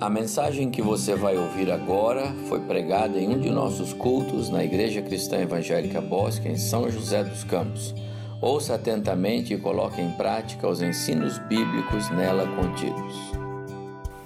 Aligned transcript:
A 0.00 0.10
mensagem 0.10 0.72
que 0.72 0.82
você 0.82 1.14
vai 1.14 1.36
ouvir 1.38 1.70
agora 1.70 2.34
foi 2.48 2.58
pregada 2.60 3.16
em 3.16 3.28
um 3.28 3.38
de 3.38 3.48
nossos 3.48 3.92
cultos 3.92 4.50
na 4.50 4.64
Igreja 4.64 5.00
Cristã 5.00 5.38
Evangélica 5.38 6.00
Bosque, 6.00 6.48
em 6.48 6.56
São 6.56 6.90
José 6.90 7.22
dos 7.22 7.44
Campos. 7.44 7.94
Ouça 8.42 8.74
atentamente 8.74 9.54
e 9.54 9.56
coloque 9.56 10.00
em 10.00 10.10
prática 10.10 10.68
os 10.68 10.82
ensinos 10.82 11.38
bíblicos 11.38 12.10
nela 12.10 12.44
contidos. 12.56 13.14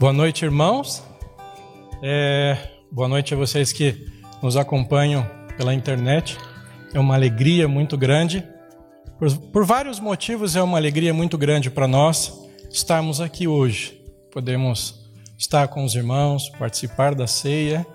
Boa 0.00 0.12
noite, 0.12 0.46
irmãos. 0.46 1.02
É, 2.02 2.56
boa 2.90 3.06
noite 3.06 3.34
a 3.34 3.36
vocês 3.36 3.70
que 3.70 4.06
nos 4.42 4.56
acompanham 4.56 5.28
pela 5.58 5.74
internet. 5.74 6.38
É 6.94 6.98
uma 6.98 7.14
alegria 7.14 7.68
muito 7.68 7.98
grande. 7.98 8.42
Por, 9.18 9.36
por 9.36 9.66
vários 9.66 10.00
motivos, 10.00 10.56
é 10.56 10.62
uma 10.62 10.78
alegria 10.78 11.12
muito 11.12 11.36
grande 11.36 11.70
para 11.70 11.86
nós 11.86 12.32
estarmos 12.70 13.20
aqui 13.20 13.46
hoje. 13.46 14.02
Podemos 14.32 15.07
estar 15.38 15.68
com 15.68 15.84
os 15.84 15.94
irmãos, 15.94 16.50
participar 16.50 17.14
da 17.14 17.28
ceia 17.28 17.86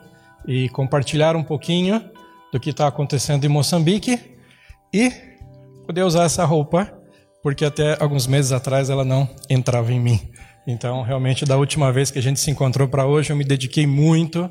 e 0.47 0.69
compartilhar 0.69 1.35
um 1.35 1.43
pouquinho 1.43 2.01
do 2.51 2.59
que 2.59 2.69
está 2.69 2.87
acontecendo 2.87 3.43
em 3.43 3.49
Moçambique 3.49 4.37
e 4.93 5.11
poder 5.85 6.03
usar 6.03 6.23
essa 6.23 6.45
roupa, 6.45 6.91
porque 7.41 7.65
até 7.65 8.01
alguns 8.01 8.25
meses 8.25 8.53
atrás 8.53 8.89
ela 8.89 9.03
não 9.03 9.29
entrava 9.49 9.91
em 9.91 9.99
mim. 9.99 10.31
Então, 10.65 11.01
realmente, 11.01 11.43
da 11.43 11.57
última 11.57 11.91
vez 11.91 12.09
que 12.09 12.19
a 12.19 12.21
gente 12.21 12.39
se 12.39 12.49
encontrou 12.49 12.87
para 12.87 13.05
hoje, 13.05 13.31
eu 13.31 13.35
me 13.35 13.43
dediquei 13.43 13.85
muito 13.85 14.49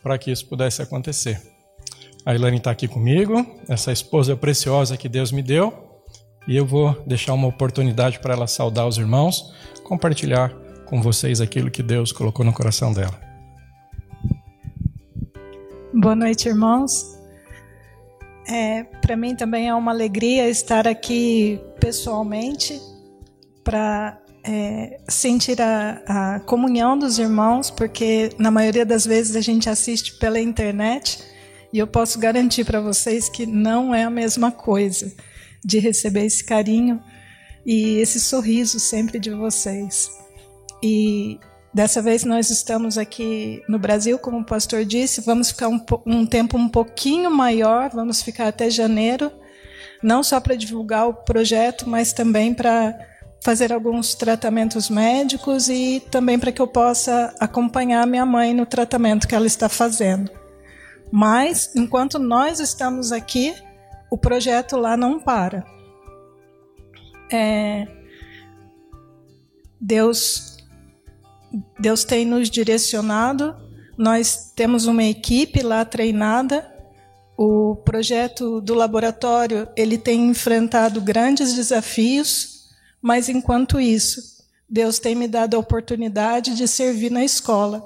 para 0.00 0.16
que 0.16 0.30
isso 0.30 0.46
pudesse 0.46 0.80
acontecer. 0.80 1.42
A 2.24 2.34
Ilane 2.34 2.58
está 2.58 2.70
aqui 2.70 2.86
comigo, 2.86 3.44
essa 3.68 3.90
esposa 3.90 4.36
preciosa 4.36 4.96
que 4.96 5.08
Deus 5.08 5.32
me 5.32 5.42
deu, 5.42 5.72
e 6.46 6.56
eu 6.56 6.64
vou 6.64 7.02
deixar 7.06 7.32
uma 7.32 7.48
oportunidade 7.48 8.20
para 8.20 8.34
ela 8.34 8.46
saudar 8.46 8.86
os 8.86 8.98
irmãos, 8.98 9.52
compartilhar 9.82 10.52
com 10.88 11.02
vocês 11.02 11.40
aquilo 11.40 11.70
que 11.70 11.82
Deus 11.82 12.12
colocou 12.12 12.44
no 12.44 12.52
coração 12.52 12.92
dela. 12.92 13.20
Boa 15.92 16.14
noite, 16.14 16.48
irmãos. 16.48 17.18
É, 18.46 18.84
para 18.84 19.16
mim 19.16 19.36
também 19.36 19.68
é 19.68 19.74
uma 19.74 19.92
alegria 19.92 20.48
estar 20.48 20.88
aqui 20.88 21.60
pessoalmente 21.78 22.80
para 23.62 24.18
é, 24.42 24.98
sentir 25.08 25.60
a, 25.60 26.02
a, 26.06 26.40
comunhão 26.40 26.98
dos 26.98 27.18
irmãos, 27.18 27.70
porque 27.70 28.30
na 28.38 28.50
maioria 28.50 28.86
das 28.86 29.04
vezes 29.04 29.36
a 29.36 29.42
gente 29.42 29.68
assiste 29.68 30.14
pela 30.14 30.40
internet 30.40 31.22
e 31.70 31.78
eu 31.78 31.86
posso 31.86 32.18
garantir 32.18 32.64
para 32.64 32.80
vocês 32.80 33.28
que 33.28 33.44
não 33.44 33.94
é 33.94 34.04
a 34.04 34.10
mesma 34.10 34.50
coisa 34.50 35.12
de 35.62 35.78
receber 35.78 36.24
esse 36.24 36.42
carinho 36.42 37.02
e 37.66 37.98
esse 37.98 38.18
sorriso 38.18 38.80
sempre 38.80 39.18
de 39.18 39.30
vocês. 39.30 40.10
E 40.82 41.38
dessa 41.72 42.00
vez 42.00 42.24
nós 42.24 42.50
estamos 42.50 42.96
aqui 42.96 43.62
no 43.68 43.78
Brasil, 43.78 44.18
como 44.18 44.40
o 44.40 44.44
pastor 44.44 44.84
disse, 44.84 45.20
vamos 45.20 45.50
ficar 45.50 45.68
um, 45.68 45.84
um 46.06 46.26
tempo 46.26 46.56
um 46.56 46.68
pouquinho 46.68 47.30
maior, 47.30 47.90
vamos 47.90 48.22
ficar 48.22 48.48
até 48.48 48.70
janeiro, 48.70 49.30
não 50.02 50.22
só 50.22 50.40
para 50.40 50.56
divulgar 50.56 51.08
o 51.08 51.14
projeto, 51.14 51.88
mas 51.88 52.12
também 52.12 52.54
para 52.54 52.98
fazer 53.44 53.72
alguns 53.72 54.14
tratamentos 54.14 54.90
médicos 54.90 55.68
e 55.68 56.02
também 56.10 56.38
para 56.38 56.52
que 56.52 56.60
eu 56.60 56.66
possa 56.66 57.34
acompanhar 57.38 58.06
minha 58.06 58.26
mãe 58.26 58.52
no 58.52 58.66
tratamento 58.66 59.28
que 59.28 59.34
ela 59.34 59.46
está 59.46 59.68
fazendo. 59.68 60.30
Mas, 61.10 61.74
enquanto 61.74 62.18
nós 62.18 62.60
estamos 62.60 63.12
aqui, 63.12 63.54
o 64.10 64.18
projeto 64.18 64.76
lá 64.76 64.96
não 64.96 65.18
para. 65.18 65.64
É, 67.32 67.86
Deus 69.80 70.47
Deus 71.78 72.04
tem 72.04 72.24
nos 72.24 72.50
direcionado. 72.50 73.56
Nós 73.96 74.52
temos 74.54 74.86
uma 74.86 75.04
equipe 75.04 75.62
lá 75.62 75.84
treinada. 75.84 76.70
O 77.36 77.76
projeto 77.76 78.60
do 78.60 78.74
laboratório 78.74 79.68
ele 79.76 79.96
tem 79.96 80.28
enfrentado 80.28 81.00
grandes 81.00 81.54
desafios, 81.54 82.68
mas 83.00 83.28
enquanto 83.28 83.80
isso, 83.80 84.38
Deus 84.68 84.98
tem 84.98 85.14
me 85.14 85.28
dado 85.28 85.54
a 85.54 85.60
oportunidade 85.60 86.56
de 86.56 86.66
servir 86.66 87.10
na 87.10 87.24
escola, 87.24 87.82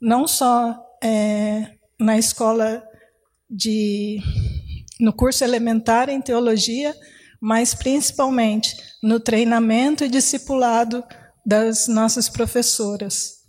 não 0.00 0.26
só 0.26 0.76
é, 1.02 1.74
na 1.98 2.18
escola 2.18 2.82
de 3.48 4.20
no 4.98 5.12
curso 5.12 5.42
elementar 5.42 6.08
em 6.08 6.20
teologia, 6.20 6.94
mas 7.40 7.74
principalmente 7.74 8.76
no 9.02 9.18
treinamento 9.18 10.04
e 10.04 10.08
discipulado 10.08 11.04
das 11.44 11.88
nossas 11.88 12.28
professoras, 12.28 13.42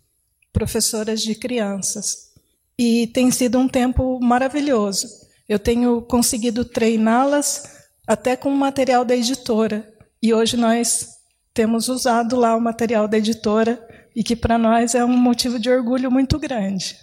professoras 0.51 1.21
de 1.21 1.35
crianças. 1.35 2.31
E 2.77 3.07
tem 3.07 3.29
sido 3.31 3.59
um 3.59 3.67
tempo 3.67 4.19
maravilhoso. 4.21 5.07
Eu 5.47 5.59
tenho 5.59 6.01
conseguido 6.01 6.65
treiná-las 6.65 7.63
até 8.07 8.35
com 8.35 8.49
o 8.49 8.57
material 8.57 9.05
da 9.05 9.15
editora. 9.15 9.87
E 10.21 10.33
hoje 10.33 10.57
nós 10.57 11.09
temos 11.53 11.87
usado 11.87 12.35
lá 12.35 12.55
o 12.55 12.61
material 12.61 13.07
da 13.07 13.17
editora 13.17 13.79
e 14.15 14.23
que 14.23 14.35
para 14.35 14.57
nós 14.57 14.95
é 14.95 15.05
um 15.05 15.17
motivo 15.17 15.59
de 15.59 15.69
orgulho 15.69 16.11
muito 16.11 16.39
grande. 16.39 16.97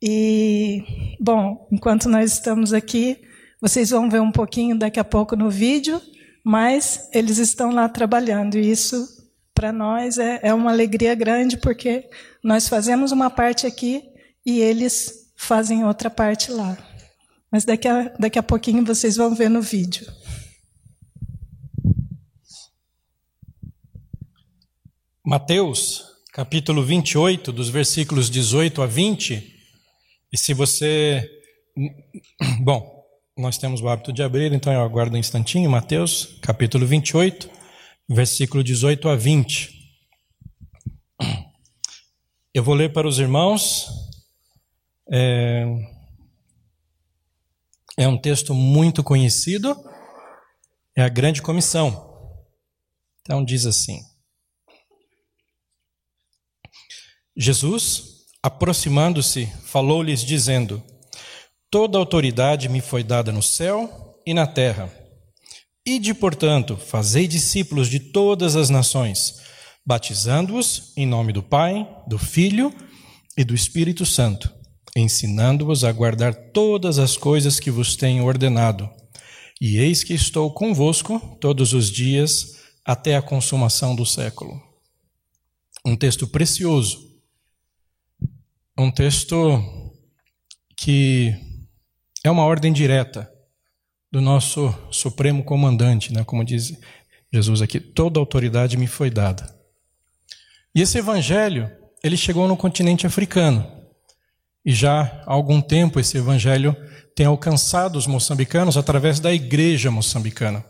E, 0.00 0.84
bom, 1.20 1.68
enquanto 1.72 2.08
nós 2.08 2.32
estamos 2.32 2.72
aqui, 2.72 3.20
vocês 3.60 3.90
vão 3.90 4.08
ver 4.08 4.20
um 4.20 4.30
pouquinho 4.30 4.78
daqui 4.78 5.00
a 5.00 5.04
pouco 5.04 5.34
no 5.34 5.50
vídeo, 5.50 6.00
mas 6.44 7.08
eles 7.12 7.38
estão 7.38 7.70
lá 7.72 7.88
trabalhando 7.88 8.56
e 8.56 8.70
isso 8.70 9.17
para 9.58 9.72
nós 9.72 10.18
é, 10.18 10.38
é 10.44 10.54
uma 10.54 10.70
alegria 10.70 11.16
grande, 11.16 11.56
porque 11.56 12.08
nós 12.44 12.68
fazemos 12.68 13.10
uma 13.10 13.28
parte 13.28 13.66
aqui 13.66 14.04
e 14.46 14.60
eles 14.60 15.32
fazem 15.36 15.84
outra 15.84 16.08
parte 16.08 16.52
lá. 16.52 16.78
Mas 17.50 17.64
daqui 17.64 17.88
a, 17.88 18.04
daqui 18.20 18.38
a 18.38 18.42
pouquinho 18.42 18.84
vocês 18.84 19.16
vão 19.16 19.34
ver 19.34 19.50
no 19.50 19.60
vídeo. 19.60 20.06
Mateus, 25.26 26.04
capítulo 26.32 26.84
28, 26.84 27.50
dos 27.50 27.68
versículos 27.68 28.30
18 28.30 28.80
a 28.80 28.86
20. 28.86 29.56
E 30.32 30.38
se 30.38 30.54
você. 30.54 31.28
Bom, 32.62 33.02
nós 33.36 33.58
temos 33.58 33.80
o 33.80 33.88
hábito 33.88 34.12
de 34.12 34.22
abrir, 34.22 34.52
então 34.52 34.72
eu 34.72 34.82
aguardo 34.82 35.16
um 35.16 35.18
instantinho. 35.18 35.68
Mateus, 35.68 36.38
capítulo 36.42 36.86
28, 36.86 37.57
versículo 38.08 38.64
18 38.64 39.08
a 39.08 39.14
20. 39.14 39.78
Eu 42.54 42.64
vou 42.64 42.74
ler 42.74 42.92
para 42.92 43.06
os 43.06 43.18
irmãos. 43.18 43.88
É, 45.10 45.64
é 47.96 48.08
um 48.08 48.16
texto 48.16 48.54
muito 48.54 49.02
conhecido, 49.02 49.76
é 50.96 51.02
a 51.02 51.08
Grande 51.08 51.42
Comissão. 51.42 52.08
Então 53.20 53.44
diz 53.44 53.66
assim: 53.66 54.00
Jesus, 57.36 58.26
aproximando-se, 58.42 59.46
falou-lhes, 59.64 60.22
dizendo: 60.22 60.82
Toda 61.70 61.98
autoridade 61.98 62.68
me 62.68 62.80
foi 62.80 63.04
dada 63.04 63.30
no 63.30 63.42
céu 63.42 64.20
e 64.26 64.32
na 64.32 64.46
terra. 64.46 64.97
Ide, 65.88 66.12
portanto, 66.12 66.76
fazei 66.76 67.26
discípulos 67.26 67.88
de 67.88 67.98
todas 67.98 68.56
as 68.56 68.68
nações, 68.68 69.40
batizando-os 69.86 70.92
em 70.94 71.06
nome 71.06 71.32
do 71.32 71.42
Pai, 71.42 71.88
do 72.06 72.18
Filho 72.18 72.70
e 73.38 73.42
do 73.42 73.54
Espírito 73.54 74.04
Santo, 74.04 74.52
ensinando-os 74.94 75.84
a 75.84 75.90
guardar 75.90 76.34
todas 76.52 76.98
as 76.98 77.16
coisas 77.16 77.58
que 77.58 77.70
vos 77.70 77.96
tenho 77.96 78.26
ordenado. 78.26 78.86
E 79.58 79.78
eis 79.78 80.04
que 80.04 80.12
estou 80.12 80.52
convosco 80.52 81.38
todos 81.40 81.72
os 81.72 81.90
dias 81.90 82.58
até 82.84 83.16
a 83.16 83.22
consumação 83.22 83.96
do 83.96 84.04
século. 84.04 84.60
Um 85.86 85.96
texto 85.96 86.28
precioso. 86.28 86.98
Um 88.78 88.90
texto 88.90 89.96
que 90.76 91.34
é 92.22 92.30
uma 92.30 92.44
ordem 92.44 92.74
direta 92.74 93.37
do 94.10 94.20
nosso 94.20 94.74
supremo 94.90 95.44
comandante, 95.44 96.12
né? 96.12 96.24
como 96.24 96.44
diz 96.44 96.78
Jesus 97.32 97.60
aqui, 97.60 97.78
toda 97.78 98.18
autoridade 98.18 98.76
me 98.76 98.86
foi 98.86 99.10
dada. 99.10 99.54
E 100.74 100.80
esse 100.80 100.98
evangelho, 100.98 101.70
ele 102.02 102.16
chegou 102.16 102.48
no 102.48 102.56
continente 102.56 103.06
africano. 103.06 103.66
E 104.64 104.72
já 104.72 105.22
há 105.26 105.32
algum 105.32 105.60
tempo 105.60 106.00
esse 106.00 106.16
evangelho 106.16 106.76
tem 107.14 107.26
alcançado 107.26 107.96
os 107.96 108.06
moçambicanos 108.06 108.76
através 108.76 109.20
da 109.20 109.32
igreja 109.32 109.90
moçambicana. 109.90 110.64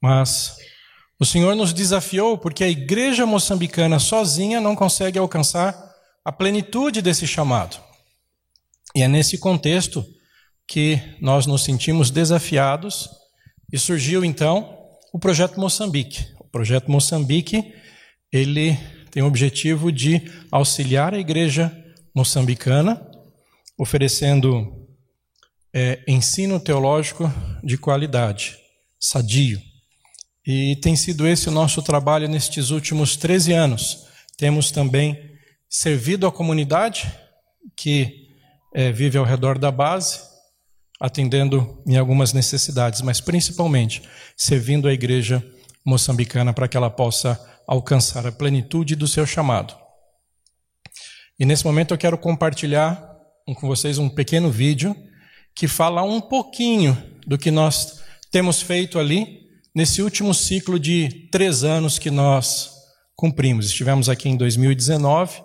Mas 0.00 0.56
o 1.18 1.24
Senhor 1.24 1.54
nos 1.54 1.72
desafiou 1.72 2.36
porque 2.38 2.64
a 2.64 2.68
igreja 2.68 3.24
moçambicana 3.26 3.98
sozinha 3.98 4.60
não 4.60 4.74
consegue 4.74 5.18
alcançar 5.18 5.92
a 6.24 6.32
plenitude 6.32 7.02
desse 7.02 7.26
chamado. 7.26 7.76
E 8.94 9.02
é 9.02 9.08
nesse 9.08 9.38
contexto 9.38 10.04
que 10.72 10.98
nós 11.20 11.44
nos 11.44 11.64
sentimos 11.64 12.10
desafiados 12.10 13.10
e 13.70 13.78
surgiu 13.78 14.24
então 14.24 14.74
o 15.12 15.18
projeto 15.18 15.60
Moçambique. 15.60 16.24
O 16.40 16.44
projeto 16.44 16.90
Moçambique, 16.90 17.74
ele 18.32 18.78
tem 19.10 19.22
o 19.22 19.26
objetivo 19.26 19.92
de 19.92 20.32
auxiliar 20.50 21.12
a 21.12 21.18
igreja 21.18 21.70
moçambicana, 22.14 23.06
oferecendo 23.76 24.88
é, 25.74 26.02
ensino 26.08 26.58
teológico 26.58 27.30
de 27.62 27.76
qualidade, 27.76 28.56
sadio. 28.98 29.60
E 30.46 30.76
tem 30.76 30.96
sido 30.96 31.28
esse 31.28 31.50
o 31.50 31.52
nosso 31.52 31.82
trabalho 31.82 32.26
nestes 32.26 32.70
últimos 32.70 33.14
13 33.14 33.52
anos. 33.52 34.06
Temos 34.38 34.70
também 34.70 35.18
servido 35.68 36.26
a 36.26 36.32
comunidade 36.32 37.12
que 37.76 38.26
é, 38.74 38.90
vive 38.90 39.18
ao 39.18 39.24
redor 39.26 39.58
da 39.58 39.70
base, 39.70 40.31
atendendo 41.02 41.82
em 41.84 41.96
algumas 41.96 42.32
necessidades, 42.32 43.02
mas 43.02 43.20
principalmente 43.20 44.02
servindo 44.36 44.86
a 44.86 44.92
igreja 44.92 45.44
moçambicana 45.84 46.52
para 46.52 46.68
que 46.68 46.76
ela 46.76 46.88
possa 46.88 47.36
alcançar 47.66 48.24
a 48.24 48.30
plenitude 48.30 48.94
do 48.94 49.08
seu 49.08 49.26
chamado. 49.26 49.74
E 51.40 51.44
nesse 51.44 51.64
momento 51.66 51.92
eu 51.92 51.98
quero 51.98 52.16
compartilhar 52.16 53.04
com 53.56 53.66
vocês 53.66 53.98
um 53.98 54.08
pequeno 54.08 54.48
vídeo 54.48 54.94
que 55.56 55.66
fala 55.66 56.04
um 56.04 56.20
pouquinho 56.20 56.96
do 57.26 57.36
que 57.36 57.50
nós 57.50 58.00
temos 58.30 58.62
feito 58.62 58.96
ali 58.96 59.40
nesse 59.74 60.02
último 60.02 60.32
ciclo 60.32 60.78
de 60.78 61.28
três 61.32 61.64
anos 61.64 61.98
que 61.98 62.12
nós 62.12 62.70
cumprimos. 63.16 63.66
Estivemos 63.66 64.08
aqui 64.08 64.28
em 64.28 64.36
2019, 64.36 65.42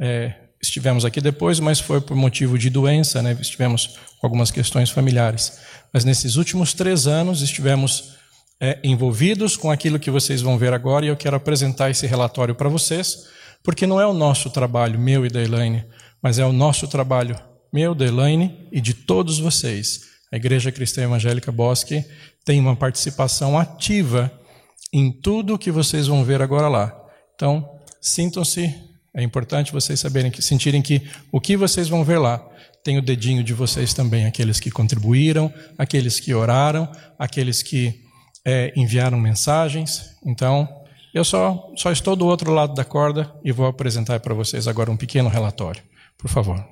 é, 0.00 0.47
estivemos 0.60 1.04
aqui 1.04 1.20
depois, 1.20 1.60
mas 1.60 1.80
foi 1.80 2.00
por 2.00 2.16
motivo 2.16 2.58
de 2.58 2.68
doença, 2.70 3.22
né? 3.22 3.36
estivemos 3.40 3.98
com 4.18 4.26
algumas 4.26 4.50
questões 4.50 4.90
familiares. 4.90 5.58
Mas 5.92 6.04
nesses 6.04 6.36
últimos 6.36 6.74
três 6.74 7.06
anos 7.06 7.42
estivemos 7.42 8.16
é, 8.60 8.78
envolvidos 8.82 9.56
com 9.56 9.70
aquilo 9.70 9.98
que 9.98 10.10
vocês 10.10 10.42
vão 10.42 10.58
ver 10.58 10.72
agora 10.72 11.04
e 11.04 11.08
eu 11.08 11.16
quero 11.16 11.36
apresentar 11.36 11.90
esse 11.90 12.06
relatório 12.06 12.54
para 12.54 12.68
vocês, 12.68 13.26
porque 13.62 13.86
não 13.86 14.00
é 14.00 14.06
o 14.06 14.12
nosso 14.12 14.50
trabalho, 14.50 14.98
meu 14.98 15.24
e 15.24 15.28
da 15.28 15.42
Elaine, 15.42 15.84
mas 16.22 16.38
é 16.38 16.44
o 16.44 16.52
nosso 16.52 16.88
trabalho, 16.88 17.38
meu, 17.72 17.94
da 17.94 18.04
Elaine 18.04 18.68
e 18.72 18.80
de 18.80 18.94
todos 18.94 19.38
vocês. 19.38 20.08
A 20.32 20.36
Igreja 20.36 20.72
Cristã 20.72 21.02
Evangélica 21.02 21.50
Bosque 21.50 22.04
tem 22.44 22.60
uma 22.60 22.76
participação 22.76 23.58
ativa 23.58 24.30
em 24.92 25.10
tudo 25.10 25.58
que 25.58 25.70
vocês 25.70 26.06
vão 26.06 26.24
ver 26.24 26.42
agora 26.42 26.68
lá. 26.68 26.94
Então, 27.34 27.78
sintam-se, 28.00 28.74
é 29.18 29.22
importante 29.24 29.72
vocês 29.72 29.98
saberem 29.98 30.30
que 30.30 30.40
sentirem 30.40 30.80
que 30.80 31.02
o 31.32 31.40
que 31.40 31.56
vocês 31.56 31.88
vão 31.88 32.04
ver 32.04 32.18
lá 32.18 32.38
tem 32.84 32.98
o 32.98 33.02
dedinho 33.02 33.42
de 33.42 33.52
vocês 33.52 33.92
também, 33.92 34.26
aqueles 34.26 34.60
que 34.60 34.70
contribuíram, 34.70 35.52
aqueles 35.76 36.20
que 36.20 36.32
oraram, 36.32 36.88
aqueles 37.18 37.60
que 37.60 38.00
é, 38.46 38.72
enviaram 38.76 39.18
mensagens. 39.18 40.16
Então, 40.24 40.68
eu 41.12 41.24
só, 41.24 41.68
só 41.74 41.90
estou 41.90 42.14
do 42.14 42.28
outro 42.28 42.52
lado 42.52 42.74
da 42.74 42.84
corda 42.84 43.34
e 43.44 43.50
vou 43.50 43.66
apresentar 43.66 44.20
para 44.20 44.32
vocês 44.34 44.68
agora 44.68 44.88
um 44.88 44.96
pequeno 44.96 45.28
relatório. 45.28 45.82
Por 46.16 46.30
favor. 46.30 46.64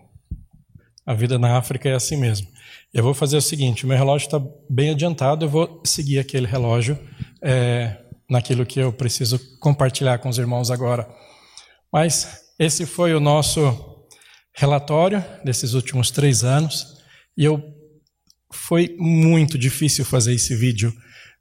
A 1.04 1.14
vida 1.14 1.40
na 1.40 1.58
África 1.58 1.88
é 1.88 1.94
assim 1.94 2.16
mesmo. 2.16 2.46
Eu 2.94 3.02
vou 3.02 3.12
fazer 3.12 3.37
o 3.37 3.43
seguinte: 3.43 3.84
meu 3.84 3.98
relógio 3.98 4.26
está 4.26 4.40
bem 4.70 4.90
adiantado, 4.90 5.44
eu 5.44 5.48
vou 5.48 5.82
seguir 5.84 6.20
aquele 6.20 6.46
relógio 6.46 6.96
é, 7.43 7.96
naquilo 8.31 8.64
que 8.64 8.78
eu 8.78 8.93
preciso 8.93 9.40
compartilhar 9.58 10.19
com 10.19 10.28
os 10.28 10.38
irmãos 10.38 10.70
agora. 10.70 11.08
Mas 11.96 12.43
esse 12.58 12.84
foi 12.84 13.14
o 13.14 13.20
nosso 13.20 14.06
relatório 14.54 15.25
desses 15.43 15.72
últimos 15.72 16.10
três 16.10 16.44
anos 16.44 16.98
e 17.34 17.43
eu 17.43 17.58
foi 18.52 18.94
muito 18.98 19.56
difícil 19.56 20.04
fazer 20.04 20.34
esse 20.34 20.54
vídeo 20.54 20.93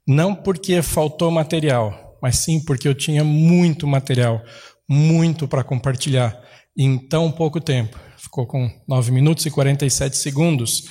não 0.08 0.34
porque 0.34 0.80
faltou 0.80 1.30
material, 1.30 2.18
mas 2.22 2.38
sim 2.38 2.58
porque 2.64 2.88
eu 2.88 2.94
tinha 2.94 3.22
muito 3.22 3.86
material, 3.86 4.42
muito 4.88 5.46
para 5.46 5.62
compartilhar 5.62 6.34
em 6.74 6.96
tão 6.96 7.30
pouco 7.30 7.60
tempo. 7.60 8.00
Ficou 8.16 8.46
com 8.46 8.66
9 8.88 9.12
minutos 9.12 9.44
e 9.44 9.50
47 9.50 10.16
segundos. 10.16 10.84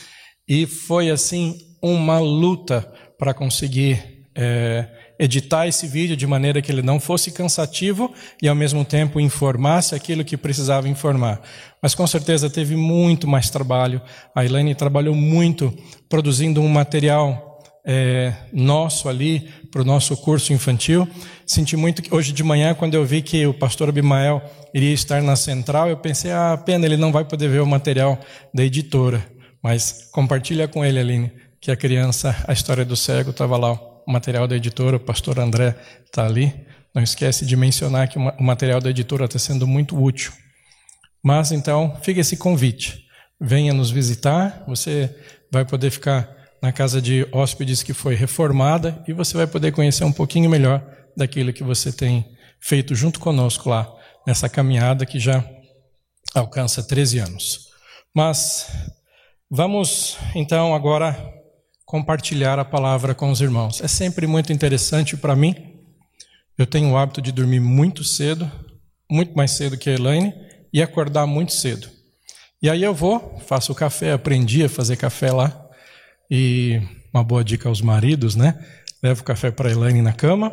E 0.47 0.67
foi 0.67 1.09
assim 1.09 1.57
uma 1.81 2.19
luta 2.19 2.81
para 3.17 3.33
conseguir 3.33 4.27
é, 4.35 4.87
editar 5.19 5.67
esse 5.67 5.87
vídeo 5.87 6.15
de 6.15 6.27
maneira 6.27 6.61
que 6.61 6.71
ele 6.71 6.81
não 6.81 6.99
fosse 6.99 7.31
cansativo 7.31 8.13
e 8.41 8.47
ao 8.47 8.55
mesmo 8.55 8.83
tempo 8.83 9.19
informasse 9.19 9.95
aquilo 9.95 10.25
que 10.25 10.37
precisava 10.37 10.89
informar. 10.89 11.41
Mas 11.81 11.95
com 11.95 12.05
certeza 12.05 12.49
teve 12.49 12.75
muito 12.75 13.27
mais 13.27 13.49
trabalho. 13.49 14.01
A 14.35 14.43
Elaine 14.43 14.75
trabalhou 14.75 15.15
muito 15.15 15.73
produzindo 16.09 16.61
um 16.61 16.67
material 16.67 17.55
é, 17.85 18.33
nosso 18.51 19.07
ali 19.07 19.47
para 19.71 19.81
o 19.81 19.85
nosso 19.85 20.17
curso 20.17 20.51
infantil. 20.51 21.07
Senti 21.45 21.77
muito 21.77 22.01
que 22.01 22.13
hoje 22.13 22.33
de 22.33 22.43
manhã, 22.43 22.73
quando 22.73 22.95
eu 22.95 23.05
vi 23.05 23.21
que 23.21 23.45
o 23.45 23.53
pastor 23.53 23.89
Abimael 23.89 24.41
iria 24.73 24.93
estar 24.93 25.21
na 25.21 25.35
central, 25.35 25.89
eu 25.89 25.97
pensei, 25.97 26.31
ah, 26.31 26.57
pena, 26.57 26.85
ele 26.85 26.97
não 26.97 27.11
vai 27.11 27.23
poder 27.23 27.47
ver 27.49 27.61
o 27.61 27.67
material 27.67 28.19
da 28.53 28.63
editora. 28.63 29.23
Mas 29.61 30.09
compartilha 30.11 30.67
com 30.67 30.83
ele, 30.83 30.99
Aline, 30.99 31.31
que 31.61 31.71
a 31.71 31.75
criança, 31.75 32.35
a 32.47 32.53
história 32.53 32.83
do 32.83 32.95
cego, 32.95 33.29
estava 33.29 33.57
lá, 33.57 33.79
o 34.07 34.11
material 34.11 34.47
da 34.47 34.55
editora, 34.55 34.97
o 34.97 34.99
pastor 34.99 35.39
André 35.39 35.75
está 36.05 36.25
ali. 36.25 36.53
Não 36.93 37.03
esquece 37.03 37.45
de 37.45 37.55
mencionar 37.57 38.07
que 38.07 38.17
o 38.17 38.43
material 38.43 38.79
da 38.79 38.89
editora 38.89 39.25
está 39.25 39.37
sendo 39.37 39.67
muito 39.67 40.01
útil. 40.01 40.31
Mas 41.23 41.51
então, 41.51 41.97
fica 42.01 42.21
esse 42.21 42.37
convite. 42.37 43.05
Venha 43.39 43.73
nos 43.73 43.91
visitar, 43.91 44.63
você 44.67 45.13
vai 45.51 45.65
poder 45.65 45.91
ficar 45.91 46.29
na 46.61 46.71
casa 46.71 47.01
de 47.01 47.27
hóspedes 47.31 47.83
que 47.83 47.93
foi 47.93 48.15
reformada 48.15 49.03
e 49.07 49.13
você 49.13 49.35
vai 49.35 49.47
poder 49.47 49.71
conhecer 49.71 50.03
um 50.03 50.11
pouquinho 50.11 50.49
melhor 50.49 50.83
daquilo 51.15 51.53
que 51.53 51.63
você 51.63 51.91
tem 51.91 52.25
feito 52.59 52.95
junto 52.95 53.19
conosco 53.19 53.69
lá, 53.69 53.91
nessa 54.25 54.49
caminhada 54.49 55.05
que 55.05 55.19
já 55.19 55.43
alcança 56.33 56.81
13 56.81 57.19
anos. 57.19 57.67
Mas 58.15 58.67
vamos 59.49 60.17
então 60.33 60.73
agora 60.73 61.15
compartilhar 61.85 62.57
a 62.57 62.65
palavra 62.65 63.13
com 63.13 63.29
os 63.29 63.41
irmãos. 63.41 63.81
É 63.81 63.87
sempre 63.87 64.25
muito 64.25 64.51
interessante 64.51 65.15
para 65.15 65.35
mim. 65.35 65.55
Eu 66.57 66.65
tenho 66.65 66.91
o 66.91 66.97
hábito 66.97 67.21
de 67.21 67.31
dormir 67.31 67.59
muito 67.59 68.03
cedo, 68.03 68.49
muito 69.09 69.35
mais 69.35 69.51
cedo 69.51 69.77
que 69.77 69.89
a 69.89 69.93
Elaine, 69.93 70.33
e 70.73 70.81
acordar 70.81 71.25
muito 71.25 71.53
cedo. 71.53 71.89
E 72.61 72.69
aí 72.69 72.81
eu 72.81 72.93
vou, 72.93 73.39
faço 73.45 73.71
o 73.71 73.75
café, 73.75 74.13
aprendi 74.13 74.63
a 74.63 74.69
fazer 74.69 74.95
café 74.95 75.31
lá, 75.31 75.69
e 76.29 76.81
uma 77.13 77.23
boa 77.23 77.43
dica 77.43 77.69
aos 77.69 77.81
maridos, 77.81 78.35
né? 78.35 78.59
Levo 79.03 79.23
café 79.23 79.51
para 79.51 79.69
a 79.69 79.71
Elaine 79.71 80.01
na 80.01 80.13
cama 80.13 80.51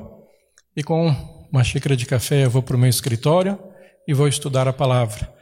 e 0.76 0.82
com 0.82 1.08
uma 1.50 1.64
xícara 1.64 1.96
de 1.96 2.06
café 2.06 2.44
eu 2.44 2.50
vou 2.50 2.62
para 2.62 2.76
o 2.76 2.78
meu 2.78 2.88
escritório 2.88 3.58
e 4.06 4.14
vou 4.14 4.28
estudar 4.28 4.68
a 4.68 4.72
palavra. 4.72 5.32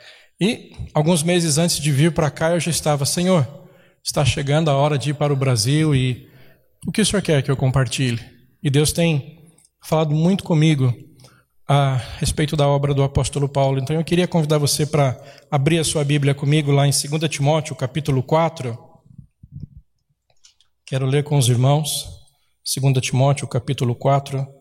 E 0.41 0.73
alguns 0.95 1.23
meses 1.23 1.59
antes 1.59 1.79
de 1.79 1.93
vir 1.93 2.12
para 2.12 2.31
cá 2.31 2.53
eu 2.53 2.61
já 2.61 2.71
estava, 2.71 3.05
Senhor, 3.05 3.47
está 4.02 4.25
chegando 4.25 4.71
a 4.71 4.76
hora 4.76 4.99
de 4.99 5.11
ir 5.11 5.14
para 5.14 5.33
o 5.33 5.37
Brasil 5.37 5.95
e 5.95 6.28
o 6.87 6.92
que 6.92 7.00
o 7.00 7.07
Senhor 7.07 7.23
quer 7.23 7.42
que 7.42 7.50
eu 7.50 7.57
compartilhe? 7.57 8.21
E 8.62 8.71
Deus 8.71 8.92
tem 8.92 9.38
falado 9.83 10.14
muito 10.14 10.45
comigo 10.45 10.92
a 11.69 11.97
respeito 12.19 12.57
da 12.57 12.66
obra 12.66 12.92
do 12.92 13.02
apóstolo 13.02 13.49
Paulo. 13.49 13.78
Então 13.78 13.95
eu 13.95 14.04
queria 14.04 14.26
convidar 14.26 14.59
você 14.59 14.85
para 14.85 15.16
abrir 15.50 15.78
a 15.78 15.85
sua 15.85 16.04
Bíblia 16.04 16.35
comigo 16.35 16.73
lá 16.73 16.87
em 16.87 16.90
2 16.90 17.30
Timóteo, 17.30 17.76
capítulo 17.76 18.23
4. 18.23 18.76
Quero 20.85 21.07
ler 21.07 21.23
com 21.23 21.38
os 21.38 21.49
irmãos 21.49 22.09
2 22.76 23.00
Timóteo, 23.00 23.47
capítulo 23.47 23.95
4. 23.95 24.60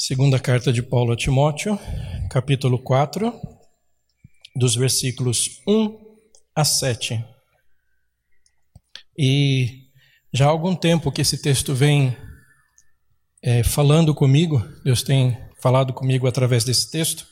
Segunda 0.00 0.38
carta 0.38 0.72
de 0.72 0.80
Paulo 0.80 1.12
a 1.12 1.16
Timóteo, 1.16 1.76
capítulo 2.30 2.78
4, 2.78 3.32
dos 4.54 4.76
versículos 4.76 5.60
1 5.66 5.98
a 6.54 6.64
7. 6.64 7.24
E 9.18 9.88
já 10.32 10.46
há 10.46 10.50
algum 10.50 10.76
tempo 10.76 11.10
que 11.10 11.20
esse 11.20 11.42
texto 11.42 11.74
vem 11.74 12.16
é, 13.42 13.64
falando 13.64 14.14
comigo, 14.14 14.64
Deus 14.84 15.02
tem 15.02 15.36
falado 15.60 15.92
comigo 15.92 16.28
através 16.28 16.62
desse 16.62 16.92
texto 16.92 17.26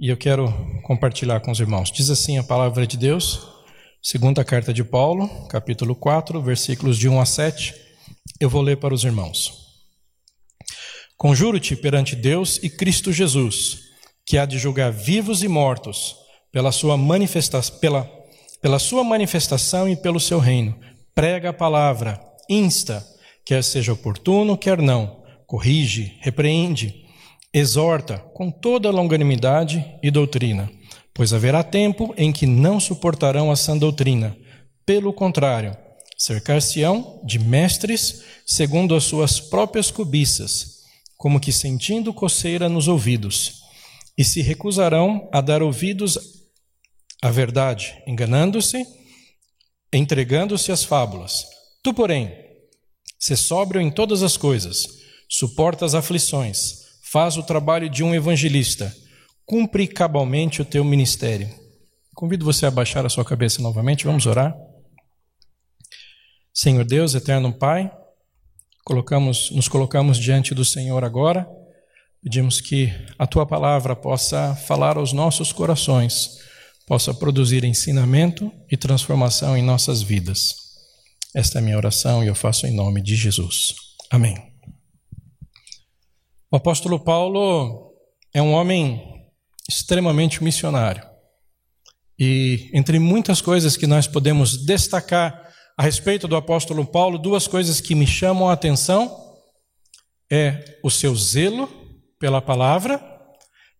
e 0.00 0.08
eu 0.08 0.16
quero 0.16 0.50
compartilhar 0.84 1.40
com 1.40 1.50
os 1.50 1.60
irmãos. 1.60 1.92
Diz 1.92 2.08
assim 2.08 2.38
a 2.38 2.44
palavra 2.44 2.86
de 2.86 2.96
Deus, 2.96 3.46
segunda 4.02 4.42
carta 4.42 4.72
de 4.72 4.82
Paulo, 4.82 5.28
capítulo 5.48 5.94
4, 5.94 6.40
versículos 6.40 6.96
de 6.96 7.10
1 7.10 7.20
a 7.20 7.26
7. 7.26 7.74
Eu 8.40 8.48
vou 8.48 8.62
ler 8.62 8.78
para 8.78 8.94
os 8.94 9.04
irmãos. 9.04 9.65
Conjuro-te 11.16 11.74
perante 11.74 12.14
Deus 12.14 12.58
e 12.62 12.68
Cristo 12.68 13.12
Jesus, 13.12 13.80
que 14.24 14.36
há 14.36 14.44
de 14.44 14.58
julgar 14.58 14.92
vivos 14.92 15.42
e 15.42 15.48
mortos 15.48 16.16
pela 16.52 16.72
sua, 16.72 16.96
manifesta 16.96 17.60
pela, 17.80 18.10
pela 18.60 18.78
sua 18.78 19.02
manifestação 19.02 19.88
e 19.88 19.96
pelo 19.96 20.20
seu 20.20 20.38
reino. 20.38 20.78
Prega 21.14 21.50
a 21.50 21.52
palavra, 21.52 22.20
insta, 22.48 23.06
quer 23.44 23.62
seja 23.64 23.92
oportuno, 23.92 24.56
quer 24.56 24.80
não 24.80 25.24
corrige, 25.46 26.16
repreende, 26.20 27.06
exorta 27.52 28.18
com 28.34 28.50
toda 28.50 28.90
longanimidade 28.90 29.84
e 30.02 30.10
doutrina, 30.10 30.70
pois 31.14 31.32
haverá 31.32 31.62
tempo 31.62 32.12
em 32.16 32.32
que 32.32 32.46
não 32.46 32.80
suportarão 32.80 33.50
a 33.50 33.56
sã 33.56 33.78
doutrina, 33.78 34.36
Pelo 34.84 35.12
contrário, 35.12 35.76
cercar-se-ão 36.16 37.20
de 37.24 37.40
mestres 37.40 38.22
segundo 38.46 38.94
as 38.94 39.02
suas 39.02 39.40
próprias 39.40 39.90
cobiças, 39.90 40.75
como 41.16 41.40
que 41.40 41.52
sentindo 41.52 42.12
coceira 42.12 42.68
nos 42.68 42.88
ouvidos, 42.88 43.62
e 44.16 44.24
se 44.24 44.40
recusarão 44.42 45.28
a 45.32 45.40
dar 45.40 45.62
ouvidos 45.62 46.18
à 47.22 47.30
verdade, 47.30 48.02
enganando-se, 48.06 48.86
entregando-se 49.92 50.72
às 50.72 50.84
fábulas. 50.84 51.44
Tu, 51.82 51.92
porém, 51.92 52.32
se 53.18 53.36
sóbrio 53.36 53.80
em 53.80 53.90
todas 53.90 54.22
as 54.22 54.36
coisas, 54.36 54.84
suporta 55.28 55.84
as 55.84 55.94
aflições, 55.94 56.84
faz 57.02 57.36
o 57.36 57.42
trabalho 57.42 57.88
de 57.88 58.02
um 58.02 58.14
evangelista, 58.14 58.94
cumpre 59.44 59.86
cabalmente 59.86 60.60
o 60.60 60.64
teu 60.64 60.84
ministério. 60.84 61.48
Convido 62.14 62.44
você 62.44 62.66
a 62.66 62.70
baixar 62.70 63.04
a 63.04 63.08
sua 63.08 63.24
cabeça 63.24 63.60
novamente, 63.62 64.04
vamos 64.04 64.26
orar. 64.26 64.54
Senhor 66.52 66.84
Deus, 66.84 67.14
eterno 67.14 67.52
Pai, 67.52 67.90
colocamos, 68.86 69.50
nos 69.50 69.66
colocamos 69.66 70.16
diante 70.16 70.54
do 70.54 70.64
Senhor 70.64 71.02
agora, 71.04 71.44
pedimos 72.22 72.60
que 72.60 72.92
a 73.18 73.26
tua 73.26 73.44
palavra 73.44 73.96
possa 73.96 74.54
falar 74.54 74.96
aos 74.96 75.12
nossos 75.12 75.52
corações, 75.52 76.38
possa 76.86 77.12
produzir 77.12 77.64
ensinamento 77.64 78.50
e 78.70 78.76
transformação 78.76 79.56
em 79.56 79.62
nossas 79.62 80.02
vidas. 80.02 80.54
Esta 81.34 81.58
é 81.58 81.60
a 81.60 81.62
minha 81.62 81.76
oração 81.76 82.22
e 82.22 82.28
eu 82.28 82.34
faço 82.34 82.64
em 82.64 82.70
nome 82.70 83.02
de 83.02 83.16
Jesus. 83.16 83.74
Amém. 84.08 84.36
O 86.48 86.56
apóstolo 86.56 87.00
Paulo 87.00 87.92
é 88.32 88.40
um 88.40 88.52
homem 88.52 89.02
extremamente 89.68 90.44
missionário. 90.44 91.04
E 92.16 92.70
entre 92.72 93.00
muitas 93.00 93.40
coisas 93.40 93.76
que 93.76 93.86
nós 93.86 94.06
podemos 94.06 94.64
destacar 94.64 95.45
a 95.76 95.82
respeito 95.82 96.26
do 96.26 96.36
apóstolo 96.36 96.86
Paulo, 96.86 97.18
duas 97.18 97.46
coisas 97.46 97.80
que 97.80 97.94
me 97.94 98.06
chamam 98.06 98.48
a 98.48 98.54
atenção 98.54 99.34
é 100.30 100.78
o 100.82 100.90
seu 100.90 101.14
zelo 101.14 101.68
pela 102.18 102.40
palavra 102.40 103.00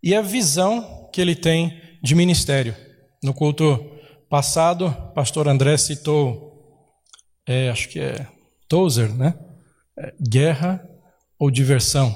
e 0.02 0.14
a 0.14 0.20
visão 0.20 1.08
que 1.12 1.20
ele 1.20 1.34
tem 1.34 1.80
de 2.02 2.14
ministério. 2.14 2.76
No 3.22 3.32
culto 3.32 3.92
passado, 4.28 4.94
pastor 5.14 5.48
André 5.48 5.78
citou, 5.78 6.92
é, 7.46 7.70
acho 7.70 7.88
que 7.88 7.98
é 7.98 8.26
Tozer, 8.68 9.14
né? 9.14 9.34
É, 9.98 10.12
guerra 10.20 10.86
ou 11.38 11.50
diversão. 11.50 12.14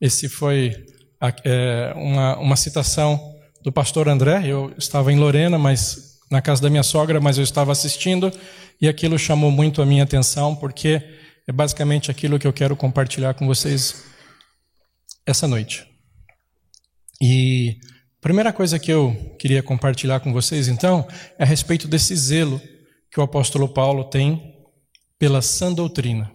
Esse 0.00 0.28
foi 0.28 0.84
é, 1.44 1.92
uma, 1.94 2.38
uma 2.38 2.56
citação 2.56 3.34
do 3.62 3.70
pastor 3.70 4.08
André. 4.08 4.42
Eu 4.46 4.74
estava 4.76 5.12
em 5.12 5.18
Lorena, 5.18 5.58
mas 5.58 6.15
na 6.30 6.42
casa 6.42 6.62
da 6.62 6.70
minha 6.70 6.82
sogra, 6.82 7.20
mas 7.20 7.38
eu 7.38 7.44
estava 7.44 7.72
assistindo 7.72 8.32
e 8.80 8.88
aquilo 8.88 9.18
chamou 9.18 9.50
muito 9.50 9.80
a 9.80 9.86
minha 9.86 10.04
atenção, 10.04 10.54
porque 10.54 11.02
é 11.46 11.52
basicamente 11.52 12.10
aquilo 12.10 12.38
que 12.38 12.46
eu 12.46 12.52
quero 12.52 12.76
compartilhar 12.76 13.34
com 13.34 13.46
vocês 13.46 14.04
essa 15.24 15.46
noite. 15.46 15.86
E 17.20 17.78
a 18.18 18.20
primeira 18.20 18.52
coisa 18.52 18.78
que 18.78 18.92
eu 18.92 19.36
queria 19.38 19.62
compartilhar 19.62 20.20
com 20.20 20.32
vocês, 20.32 20.68
então, 20.68 21.06
é 21.38 21.44
a 21.44 21.46
respeito 21.46 21.86
desse 21.88 22.14
zelo 22.16 22.60
que 23.10 23.20
o 23.20 23.22
apóstolo 23.22 23.68
Paulo 23.68 24.04
tem 24.04 24.54
pela 25.18 25.40
sã 25.40 25.72
doutrina. 25.72 26.30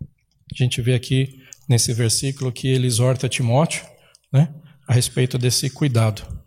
A 0.00 0.56
gente 0.56 0.82
vê 0.82 0.94
aqui 0.94 1.38
nesse 1.68 1.92
versículo 1.92 2.50
que 2.50 2.68
ele 2.68 2.86
exorta 2.86 3.28
Timóteo 3.28 3.84
né, 4.32 4.52
a 4.86 4.92
respeito 4.92 5.38
desse 5.38 5.70
cuidado. 5.70 6.37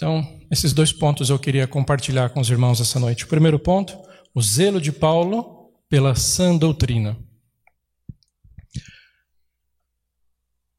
Então, 0.00 0.26
esses 0.50 0.72
dois 0.72 0.94
pontos 0.94 1.28
eu 1.28 1.38
queria 1.38 1.66
compartilhar 1.66 2.30
com 2.30 2.40
os 2.40 2.48
irmãos 2.48 2.80
essa 2.80 2.98
noite. 2.98 3.24
O 3.24 3.28
primeiro 3.28 3.58
ponto, 3.58 3.98
o 4.34 4.40
zelo 4.40 4.80
de 4.80 4.90
Paulo 4.90 5.70
pela 5.90 6.14
sã 6.14 6.56
doutrina. 6.56 7.18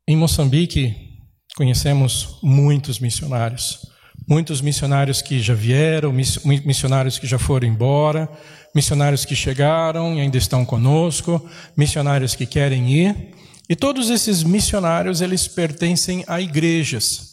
Em 0.07 0.17
Moçambique, 0.17 1.19
conhecemos 1.55 2.39
muitos 2.41 2.97
missionários. 2.97 3.85
Muitos 4.27 4.59
missionários 4.59 5.21
que 5.21 5.39
já 5.39 5.53
vieram, 5.53 6.11
missionários 6.11 7.19
que 7.19 7.27
já 7.27 7.37
foram 7.37 7.67
embora, 7.67 8.27
missionários 8.73 9.23
que 9.23 9.35
chegaram 9.35 10.15
e 10.15 10.21
ainda 10.21 10.37
estão 10.39 10.65
conosco, 10.65 11.47
missionários 11.77 12.33
que 12.33 12.47
querem 12.47 12.91
ir. 12.91 13.35
E 13.69 13.75
todos 13.75 14.09
esses 14.09 14.41
missionários, 14.41 15.21
eles 15.21 15.47
pertencem 15.47 16.23
a 16.25 16.41
igrejas. 16.41 17.30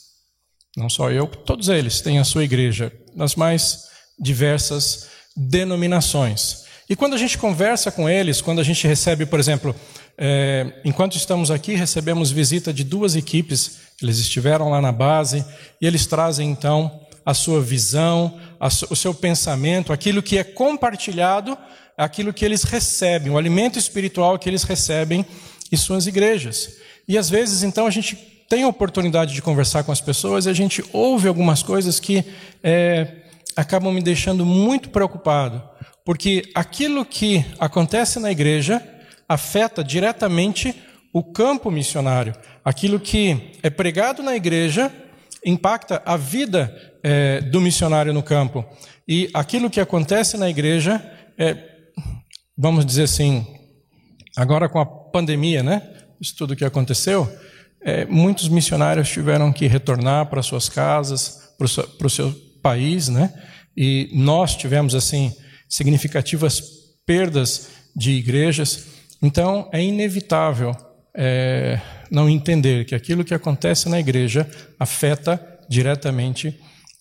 Não 0.78 0.88
só 0.88 1.10
eu, 1.10 1.26
todos 1.26 1.68
eles 1.68 2.00
têm 2.00 2.20
a 2.20 2.24
sua 2.24 2.44
igreja, 2.44 2.92
nas 3.12 3.34
mais 3.34 3.88
diversas 4.16 5.08
denominações. 5.36 6.66
E 6.88 6.94
quando 6.94 7.14
a 7.14 7.18
gente 7.18 7.36
conversa 7.36 7.90
com 7.90 8.08
eles, 8.08 8.40
quando 8.40 8.60
a 8.60 8.64
gente 8.64 8.86
recebe, 8.86 9.26
por 9.26 9.40
exemplo, 9.40 9.74
é, 10.16 10.80
enquanto 10.84 11.16
estamos 11.16 11.50
aqui, 11.50 11.74
recebemos 11.74 12.30
visita 12.30 12.72
de 12.72 12.84
duas 12.84 13.16
equipes, 13.16 13.78
eles 14.00 14.18
estiveram 14.18 14.70
lá 14.70 14.80
na 14.80 14.92
base, 14.92 15.44
e 15.80 15.86
eles 15.86 16.06
trazem 16.06 16.48
então 16.48 17.00
a 17.26 17.34
sua 17.34 17.60
visão, 17.60 18.38
a, 18.60 18.68
o 18.68 18.94
seu 18.94 19.12
pensamento, 19.12 19.92
aquilo 19.92 20.22
que 20.22 20.38
é 20.38 20.44
compartilhado, 20.44 21.58
aquilo 21.96 22.32
que 22.32 22.44
eles 22.44 22.62
recebem, 22.62 23.32
o 23.32 23.36
alimento 23.36 23.80
espiritual 23.80 24.38
que 24.38 24.48
eles 24.48 24.62
recebem 24.62 25.26
em 25.72 25.76
suas 25.76 26.06
igrejas. 26.06 26.76
E 27.08 27.18
às 27.18 27.28
vezes, 27.28 27.64
então, 27.64 27.84
a 27.84 27.90
gente 27.90 28.37
tem 28.48 28.62
a 28.62 28.68
oportunidade 28.68 29.34
de 29.34 29.42
conversar 29.42 29.84
com 29.84 29.92
as 29.92 30.00
pessoas 30.00 30.46
e 30.46 30.50
a 30.50 30.52
gente 30.52 30.82
ouve 30.92 31.28
algumas 31.28 31.62
coisas 31.62 32.00
que 32.00 32.24
é, 32.62 33.24
acabam 33.56 33.92
me 33.92 34.00
deixando 34.00 34.44
muito 34.44 34.90
preocupado, 34.90 35.62
porque 36.04 36.44
aquilo 36.54 37.04
que 37.04 37.44
acontece 37.58 38.18
na 38.18 38.30
igreja 38.30 38.82
afeta 39.28 39.84
diretamente 39.84 40.74
o 41.12 41.22
campo 41.22 41.70
missionário. 41.70 42.34
Aquilo 42.64 42.98
que 42.98 43.52
é 43.62 43.68
pregado 43.68 44.22
na 44.22 44.34
igreja 44.34 44.90
impacta 45.44 46.02
a 46.04 46.16
vida 46.16 46.74
é, 47.02 47.40
do 47.40 47.60
missionário 47.60 48.12
no 48.12 48.22
campo. 48.22 48.64
E 49.06 49.28
aquilo 49.34 49.70
que 49.70 49.80
acontece 49.80 50.36
na 50.36 50.48
igreja 50.48 51.02
é, 51.36 51.56
vamos 52.58 52.84
dizer 52.84 53.04
assim, 53.04 53.46
agora 54.36 54.68
com 54.68 54.80
a 54.80 54.86
pandemia, 54.86 55.62
né? 55.62 55.80
Isso 56.20 56.34
tudo 56.36 56.56
que 56.56 56.64
aconteceu, 56.64 57.30
é, 57.88 58.04
muitos 58.04 58.50
missionários 58.50 59.08
tiveram 59.08 59.50
que 59.50 59.66
retornar 59.66 60.26
para 60.26 60.42
suas 60.42 60.68
casas, 60.68 61.54
para 61.56 62.06
o 62.06 62.10
seu 62.10 62.30
país, 62.62 63.08
né? 63.08 63.32
E 63.74 64.10
nós 64.12 64.54
tivemos 64.54 64.94
assim 64.94 65.32
significativas 65.66 66.62
perdas 67.06 67.68
de 67.96 68.10
igrejas. 68.10 68.86
Então 69.22 69.70
é 69.72 69.82
inevitável 69.82 70.76
é, 71.16 71.80
não 72.10 72.28
entender 72.28 72.84
que 72.84 72.94
aquilo 72.94 73.24
que 73.24 73.32
acontece 73.32 73.88
na 73.88 73.98
igreja 73.98 74.46
afeta 74.78 75.40
diretamente 75.66 76.54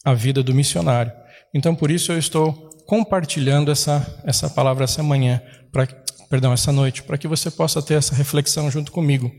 a 0.05 0.13
vida 0.13 0.41
do 0.41 0.55
missionário. 0.55 1.11
Então 1.53 1.75
por 1.75 1.91
isso 1.91 2.13
eu 2.13 2.17
estou 2.17 2.69
compartilhando 2.85 3.69
essa 3.71 4.21
essa 4.23 4.49
palavra 4.49 4.85
essa 4.85 5.03
manhã, 5.03 5.41
para 5.69 5.85
perdão 6.29 6.53
essa 6.53 6.71
noite, 6.71 7.03
para 7.03 7.17
que 7.17 7.27
você 7.27 7.51
possa 7.51 7.81
ter 7.81 7.95
essa 7.95 8.15
reflexão 8.15 8.71
junto 8.71 8.89
comigo. 8.89 9.29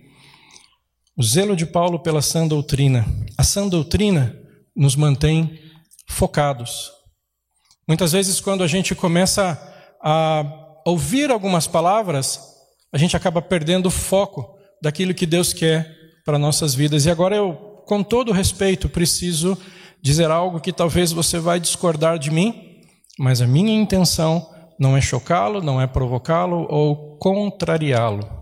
O 1.18 1.22
zelo 1.24 1.56
de 1.56 1.66
Paulo 1.66 1.98
pela 1.98 2.22
sã 2.22 2.46
doutrina. 2.46 3.04
A 3.36 3.42
sã 3.42 3.66
doutrina 3.66 4.38
nos 4.76 4.94
mantém 4.94 5.58
focados. 6.08 6.92
Muitas 7.88 8.12
vezes, 8.12 8.40
quando 8.40 8.62
a 8.62 8.68
gente 8.68 8.94
começa 8.94 9.60
a 10.00 10.44
ouvir 10.86 11.32
algumas 11.32 11.66
palavras, 11.66 12.40
a 12.92 12.96
gente 12.96 13.16
acaba 13.16 13.42
perdendo 13.42 13.86
o 13.86 13.90
foco 13.90 14.54
daquilo 14.80 15.12
que 15.12 15.26
Deus 15.26 15.52
quer 15.52 15.92
para 16.24 16.38
nossas 16.38 16.72
vidas. 16.72 17.04
E 17.04 17.10
agora 17.10 17.34
eu, 17.34 17.82
com 17.84 18.00
todo 18.00 18.30
respeito, 18.30 18.88
preciso 18.88 19.58
dizer 20.00 20.30
algo 20.30 20.60
que 20.60 20.72
talvez 20.72 21.10
você 21.10 21.40
vai 21.40 21.58
discordar 21.58 22.16
de 22.16 22.30
mim, 22.30 22.78
mas 23.18 23.42
a 23.42 23.46
minha 23.48 23.74
intenção 23.74 24.48
não 24.78 24.96
é 24.96 25.00
chocá-lo, 25.00 25.60
não 25.60 25.80
é 25.80 25.86
provocá-lo 25.88 26.64
ou 26.70 27.18
contrariá-lo. 27.18 28.37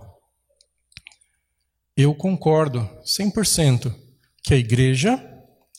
Eu 1.96 2.14
concordo 2.14 2.86
100% 3.04 3.90
que 4.42 4.52
a 4.52 4.56
igreja 4.56 5.18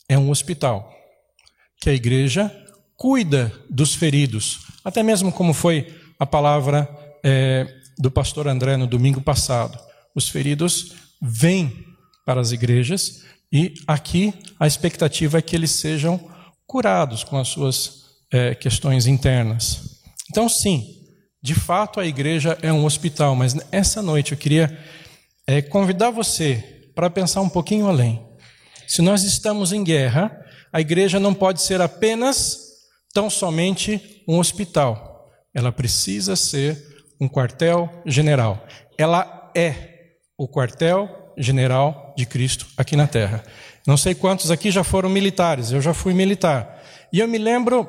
é 0.08 0.18
um 0.18 0.30
hospital, 0.30 0.92
que 1.80 1.88
a 1.88 1.94
igreja 1.94 2.52
cuida 2.96 3.52
dos 3.70 3.94
feridos, 3.94 4.66
até 4.84 5.00
mesmo 5.02 5.30
como 5.30 5.54
foi 5.54 5.94
a 6.18 6.26
palavra 6.26 6.88
é, 7.24 7.72
do 7.96 8.10
pastor 8.10 8.48
André 8.48 8.76
no 8.76 8.88
domingo 8.88 9.20
passado. 9.20 9.78
Os 10.12 10.28
feridos 10.28 10.94
vêm 11.22 11.72
para 12.26 12.40
as 12.40 12.50
igrejas 12.50 13.22
e 13.52 13.74
aqui 13.86 14.34
a 14.58 14.66
expectativa 14.66 15.38
é 15.38 15.42
que 15.42 15.54
eles 15.54 15.70
sejam 15.70 16.20
curados 16.66 17.22
com 17.22 17.38
as 17.38 17.46
suas 17.46 18.06
é, 18.32 18.56
questões 18.56 19.06
internas. 19.06 20.00
Então, 20.28 20.48
sim, 20.48 20.84
de 21.40 21.54
fato 21.54 22.00
a 22.00 22.06
igreja 22.06 22.58
é 22.60 22.72
um 22.72 22.84
hospital, 22.84 23.36
mas 23.36 23.56
essa 23.70 24.02
noite 24.02 24.32
eu 24.32 24.38
queria 24.38 24.76
é 25.48 25.62
convidar 25.62 26.10
você 26.10 26.92
para 26.94 27.08
pensar 27.08 27.40
um 27.40 27.48
pouquinho 27.48 27.88
além. 27.88 28.22
Se 28.86 29.00
nós 29.00 29.22
estamos 29.22 29.72
em 29.72 29.82
guerra, 29.82 30.30
a 30.70 30.78
igreja 30.78 31.18
não 31.18 31.32
pode 31.32 31.62
ser 31.62 31.80
apenas 31.80 32.58
tão 33.14 33.30
somente 33.30 34.22
um 34.28 34.38
hospital. 34.38 35.26
Ela 35.54 35.72
precisa 35.72 36.36
ser 36.36 36.86
um 37.18 37.26
quartel-general. 37.26 38.62
Ela 38.98 39.50
é 39.56 39.72
o 40.36 40.46
quartel-general 40.46 42.14
de 42.14 42.26
Cristo 42.26 42.66
aqui 42.76 42.94
na 42.94 43.06
terra. 43.06 43.42
Não 43.86 43.96
sei 43.96 44.14
quantos 44.14 44.50
aqui 44.50 44.70
já 44.70 44.84
foram 44.84 45.08
militares, 45.08 45.72
eu 45.72 45.80
já 45.80 45.94
fui 45.94 46.12
militar. 46.12 46.78
E 47.10 47.20
eu 47.20 47.26
me 47.26 47.38
lembro 47.38 47.88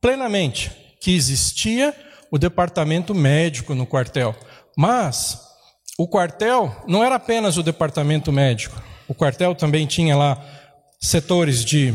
plenamente 0.00 0.72
que 1.00 1.14
existia 1.14 1.94
o 2.28 2.38
departamento 2.38 3.14
médico 3.14 3.72
no 3.72 3.86
quartel. 3.86 4.34
Mas 4.76 5.47
o 5.98 6.06
quartel 6.06 6.84
não 6.86 7.02
era 7.02 7.16
apenas 7.16 7.56
o 7.56 7.62
departamento 7.62 8.30
médico. 8.30 8.80
O 9.08 9.14
quartel 9.14 9.52
também 9.52 9.84
tinha 9.84 10.16
lá 10.16 10.40
setores 11.00 11.64
de 11.64 11.92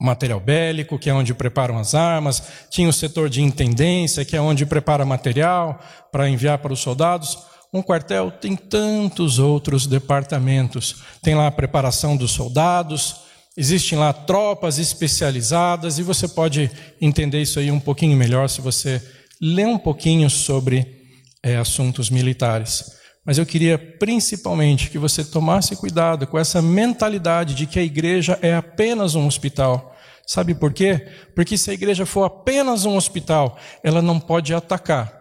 material 0.00 0.38
bélico, 0.38 0.96
que 0.96 1.10
é 1.10 1.12
onde 1.12 1.34
preparam 1.34 1.76
as 1.76 1.92
armas, 1.92 2.40
tinha 2.70 2.88
o 2.88 2.92
setor 2.92 3.28
de 3.28 3.42
intendência, 3.42 4.24
que 4.24 4.36
é 4.36 4.40
onde 4.40 4.64
prepara 4.64 5.04
material 5.04 5.80
para 6.12 6.28
enviar 6.28 6.58
para 6.58 6.72
os 6.72 6.78
soldados. 6.78 7.36
Um 7.74 7.82
quartel 7.82 8.30
tem 8.30 8.54
tantos 8.54 9.40
outros 9.40 9.88
departamentos. 9.88 11.02
Tem 11.20 11.34
lá 11.34 11.48
a 11.48 11.52
preparação 11.52 12.16
dos 12.16 12.30
soldados, 12.30 13.16
existem 13.56 13.98
lá 13.98 14.12
tropas 14.12 14.78
especializadas, 14.78 15.98
e 15.98 16.04
você 16.04 16.28
pode 16.28 16.70
entender 17.00 17.42
isso 17.42 17.58
aí 17.58 17.72
um 17.72 17.80
pouquinho 17.80 18.16
melhor 18.16 18.48
se 18.48 18.60
você 18.60 19.02
ler 19.42 19.66
um 19.66 19.78
pouquinho 19.78 20.30
sobre 20.30 20.97
é, 21.42 21.56
assuntos 21.56 22.10
militares. 22.10 22.98
Mas 23.24 23.36
eu 23.36 23.44
queria 23.44 23.78
principalmente 23.78 24.88
que 24.90 24.98
você 24.98 25.24
tomasse 25.24 25.76
cuidado 25.76 26.26
com 26.26 26.38
essa 26.38 26.62
mentalidade 26.62 27.54
de 27.54 27.66
que 27.66 27.78
a 27.78 27.82
igreja 27.82 28.38
é 28.40 28.54
apenas 28.54 29.14
um 29.14 29.26
hospital. 29.26 29.94
Sabe 30.26 30.54
por 30.54 30.72
quê? 30.72 31.08
Porque 31.34 31.56
se 31.56 31.70
a 31.70 31.74
igreja 31.74 32.06
for 32.06 32.24
apenas 32.24 32.84
um 32.84 32.96
hospital, 32.96 33.58
ela 33.82 34.00
não 34.00 34.18
pode 34.18 34.54
atacar. 34.54 35.12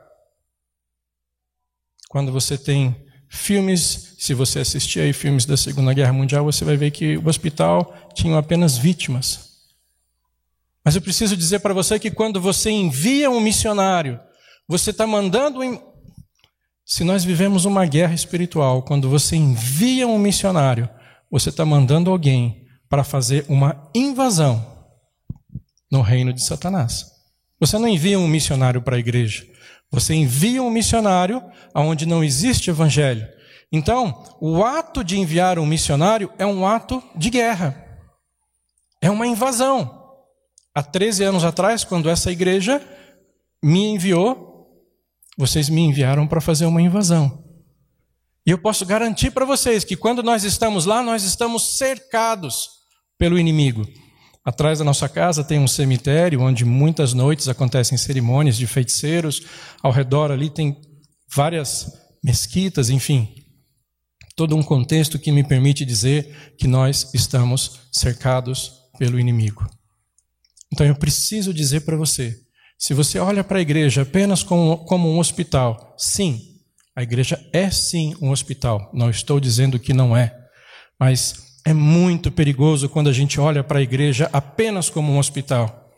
Quando 2.09 2.31
você 2.31 2.57
tem 2.57 2.95
filmes, 3.29 4.15
se 4.17 4.33
você 4.33 4.59
assistir 4.59 5.01
aí 5.01 5.11
filmes 5.11 5.45
da 5.45 5.57
Segunda 5.57 5.93
Guerra 5.93 6.13
Mundial, 6.13 6.45
você 6.45 6.63
vai 6.63 6.77
ver 6.77 6.91
que 6.91 7.17
o 7.17 7.27
hospital 7.27 7.93
tinha 8.13 8.37
apenas 8.37 8.77
vítimas. 8.77 9.47
Mas 10.83 10.95
eu 10.95 11.01
preciso 11.01 11.35
dizer 11.35 11.59
para 11.59 11.73
você 11.73 11.99
que 11.99 12.09
quando 12.09 12.39
você 12.39 12.69
envia 12.69 13.29
um 13.29 13.41
missionário, 13.41 14.19
você 14.67 14.91
está 14.91 15.05
mandando. 15.05 15.59
Se 16.89 17.03
nós 17.03 17.25
vivemos 17.25 17.65
uma 17.65 17.85
guerra 17.85 18.13
espiritual, 18.13 18.81
quando 18.81 19.09
você 19.09 19.35
envia 19.35 20.07
um 20.07 20.17
missionário, 20.17 20.89
você 21.29 21.49
está 21.49 21.65
mandando 21.65 22.09
alguém 22.09 22.65
para 22.87 23.03
fazer 23.03 23.45
uma 23.49 23.91
invasão 23.93 24.65
no 25.91 26.01
reino 26.01 26.31
de 26.31 26.41
Satanás. 26.41 27.11
Você 27.59 27.77
não 27.77 27.89
envia 27.89 28.17
um 28.17 28.25
missionário 28.25 28.81
para 28.81 28.95
a 28.95 28.99
igreja. 28.99 29.45
Você 29.91 30.13
envia 30.13 30.63
um 30.63 30.69
missionário 30.69 31.43
aonde 31.73 32.05
não 32.05 32.23
existe 32.23 32.69
evangelho. 32.69 33.27
Então, 33.69 34.23
o 34.39 34.63
ato 34.63 35.03
de 35.03 35.19
enviar 35.19 35.59
um 35.59 35.65
missionário 35.65 36.31
é 36.37 36.45
um 36.45 36.65
ato 36.65 37.03
de 37.13 37.29
guerra. 37.29 37.85
É 39.01 39.11
uma 39.11 39.27
invasão. 39.27 40.15
Há 40.73 40.81
13 40.81 41.25
anos 41.25 41.43
atrás, 41.43 41.83
quando 41.83 42.09
essa 42.09 42.31
igreja 42.31 42.81
me 43.61 43.89
enviou, 43.89 44.46
vocês 45.37 45.69
me 45.69 45.81
enviaram 45.81 46.27
para 46.27 46.41
fazer 46.41 46.65
uma 46.65 46.81
invasão. 46.81 47.45
E 48.45 48.49
eu 48.49 48.57
posso 48.57 48.85
garantir 48.85 49.31
para 49.31 49.45
vocês 49.45 49.83
que 49.83 49.95
quando 49.95 50.23
nós 50.23 50.43
estamos 50.43 50.85
lá, 50.85 51.03
nós 51.03 51.23
estamos 51.23 51.77
cercados 51.77 52.69
pelo 53.17 53.37
inimigo. 53.37 53.85
Atrás 54.43 54.79
da 54.79 54.85
nossa 54.85 55.09
casa 55.09 55.43
tem 55.43 55.59
um 55.59 55.67
cemitério 55.67 56.41
onde 56.41 56.63
muitas 56.63 57.13
noites 57.13 57.49
acontecem 57.49 57.97
cerimônias 57.97 58.55
de 58.55 58.65
feiticeiros. 58.65 59.41
Ao 59.83 59.91
redor 59.91 60.31
ali 60.31 60.49
tem 60.49 60.79
várias 61.29 61.91
mesquitas, 62.23 62.89
enfim. 62.89 63.27
Todo 64.37 64.55
um 64.55 64.63
contexto 64.63 65.19
que 65.19 65.31
me 65.31 65.43
permite 65.43 65.83
dizer 65.83 66.55
que 66.57 66.67
nós 66.67 67.13
estamos 67.13 67.81
cercados 67.91 68.71
pelo 68.97 69.19
inimigo. 69.19 69.67
Então 70.71 70.85
eu 70.85 70.95
preciso 70.95 71.53
dizer 71.53 71.81
para 71.81 71.97
você: 71.97 72.46
se 72.77 72.93
você 72.93 73.17
olha 73.17 73.43
para 73.43 73.57
a 73.57 73.61
igreja 73.61 74.03
apenas 74.03 74.43
como, 74.43 74.77
como 74.85 75.09
um 75.09 75.19
hospital, 75.19 75.95
sim, 75.97 76.39
a 76.95 77.01
igreja 77.01 77.39
é 77.51 77.69
sim 77.69 78.15
um 78.21 78.31
hospital. 78.31 78.89
Não 78.93 79.09
estou 79.09 79.39
dizendo 79.39 79.79
que 79.79 79.93
não 79.93 80.15
é. 80.15 80.35
Mas 80.99 81.59
é 81.65 81.73
muito 81.73 82.31
perigoso 82.31 82.87
quando 82.87 83.09
a 83.09 83.13
gente 83.13 83.39
olha 83.39 83.63
para 83.63 83.79
a 83.79 83.81
igreja 83.81 84.29
apenas 84.31 84.89
como 84.89 85.11
um 85.11 85.17
hospital. 85.17 85.91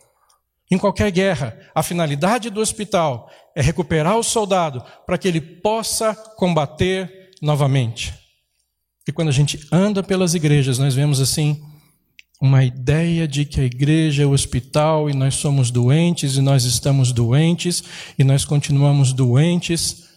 Em 0.70 0.78
qualquer 0.78 1.10
guerra, 1.10 1.58
a 1.74 1.82
finalidade 1.82 2.48
do 2.48 2.60
hospital 2.60 3.30
é 3.56 3.60
recuperar 3.60 4.16
o 4.16 4.22
soldado 4.22 4.82
para 5.06 5.18
que 5.18 5.28
ele 5.28 5.40
possa 5.40 6.14
combater 6.14 7.30
novamente. 7.42 8.14
E 9.06 9.12
quando 9.12 9.28
a 9.28 9.32
gente 9.32 9.66
anda 9.72 10.02
pelas 10.02 10.34
igrejas, 10.34 10.78
nós 10.78 10.94
vemos 10.94 11.20
assim 11.20 11.60
uma 12.40 12.64
ideia 12.64 13.28
de 13.28 13.44
que 13.44 13.60
a 13.60 13.64
igreja 13.64 14.22
é 14.22 14.26
o 14.26 14.32
hospital 14.32 15.10
e 15.10 15.14
nós 15.14 15.34
somos 15.34 15.70
doentes 15.70 16.36
e 16.36 16.40
nós 16.40 16.64
estamos 16.64 17.12
doentes 17.12 17.84
e 18.18 18.24
nós 18.24 18.46
continuamos 18.46 19.12
doentes. 19.12 20.08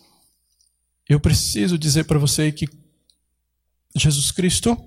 Eu 1.08 1.20
preciso 1.20 1.78
dizer 1.78 2.06
para 2.06 2.18
você 2.18 2.50
que 2.52 2.66
Jesus 3.94 4.32
Cristo 4.32 4.78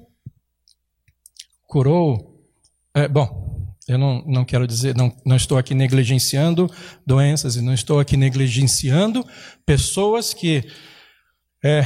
curou. 1.66 2.42
É, 2.94 3.06
bom, 3.06 3.76
eu 3.86 3.98
não, 3.98 4.24
não 4.26 4.44
quero 4.44 4.66
dizer, 4.66 4.96
não, 4.96 5.14
não 5.24 5.36
estou 5.36 5.58
aqui 5.58 5.74
negligenciando 5.74 6.70
doenças 7.06 7.56
e 7.56 7.60
não 7.60 7.74
estou 7.74 8.00
aqui 8.00 8.16
negligenciando 8.16 9.24
pessoas 9.66 10.32
que 10.32 10.64
é, 11.62 11.82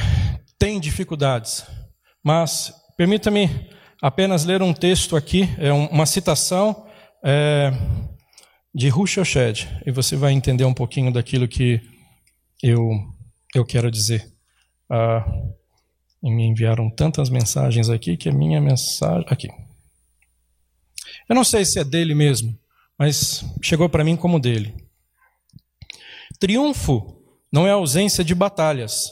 têm 0.57 0.79
dificuldades. 0.79 1.65
Mas 2.23 2.73
permita-me 2.95 3.49
apenas 4.01 4.43
ler 4.43 4.61
um 4.61 4.73
texto 4.73 5.15
aqui, 5.15 5.47
é 5.57 5.71
uma 5.71 6.05
citação 6.05 6.87
é, 7.23 7.71
de 8.73 8.89
Rushoshed, 8.89 9.69
e 9.85 9.91
você 9.91 10.15
vai 10.15 10.33
entender 10.33 10.65
um 10.65 10.73
pouquinho 10.73 11.13
daquilo 11.13 11.47
que 11.47 11.79
eu, 12.63 12.89
eu 13.53 13.63
quero 13.63 13.91
dizer. 13.91 14.27
Ah, 14.89 15.25
me 16.21 16.45
enviaram 16.45 16.89
tantas 16.89 17.29
mensagens 17.29 17.89
aqui 17.89 18.17
que 18.17 18.29
a 18.29 18.33
minha 18.33 18.59
mensagem. 18.59 19.25
Aqui. 19.27 19.49
Eu 21.27 21.35
não 21.35 21.43
sei 21.43 21.65
se 21.65 21.79
é 21.79 21.83
dele 21.83 22.13
mesmo, 22.13 22.57
mas 22.97 23.43
chegou 23.61 23.89
para 23.89 24.03
mim 24.03 24.15
como 24.15 24.39
dele. 24.39 24.75
Triunfo 26.39 27.23
não 27.51 27.67
é 27.67 27.71
ausência 27.71 28.23
de 28.23 28.35
batalhas. 28.35 29.09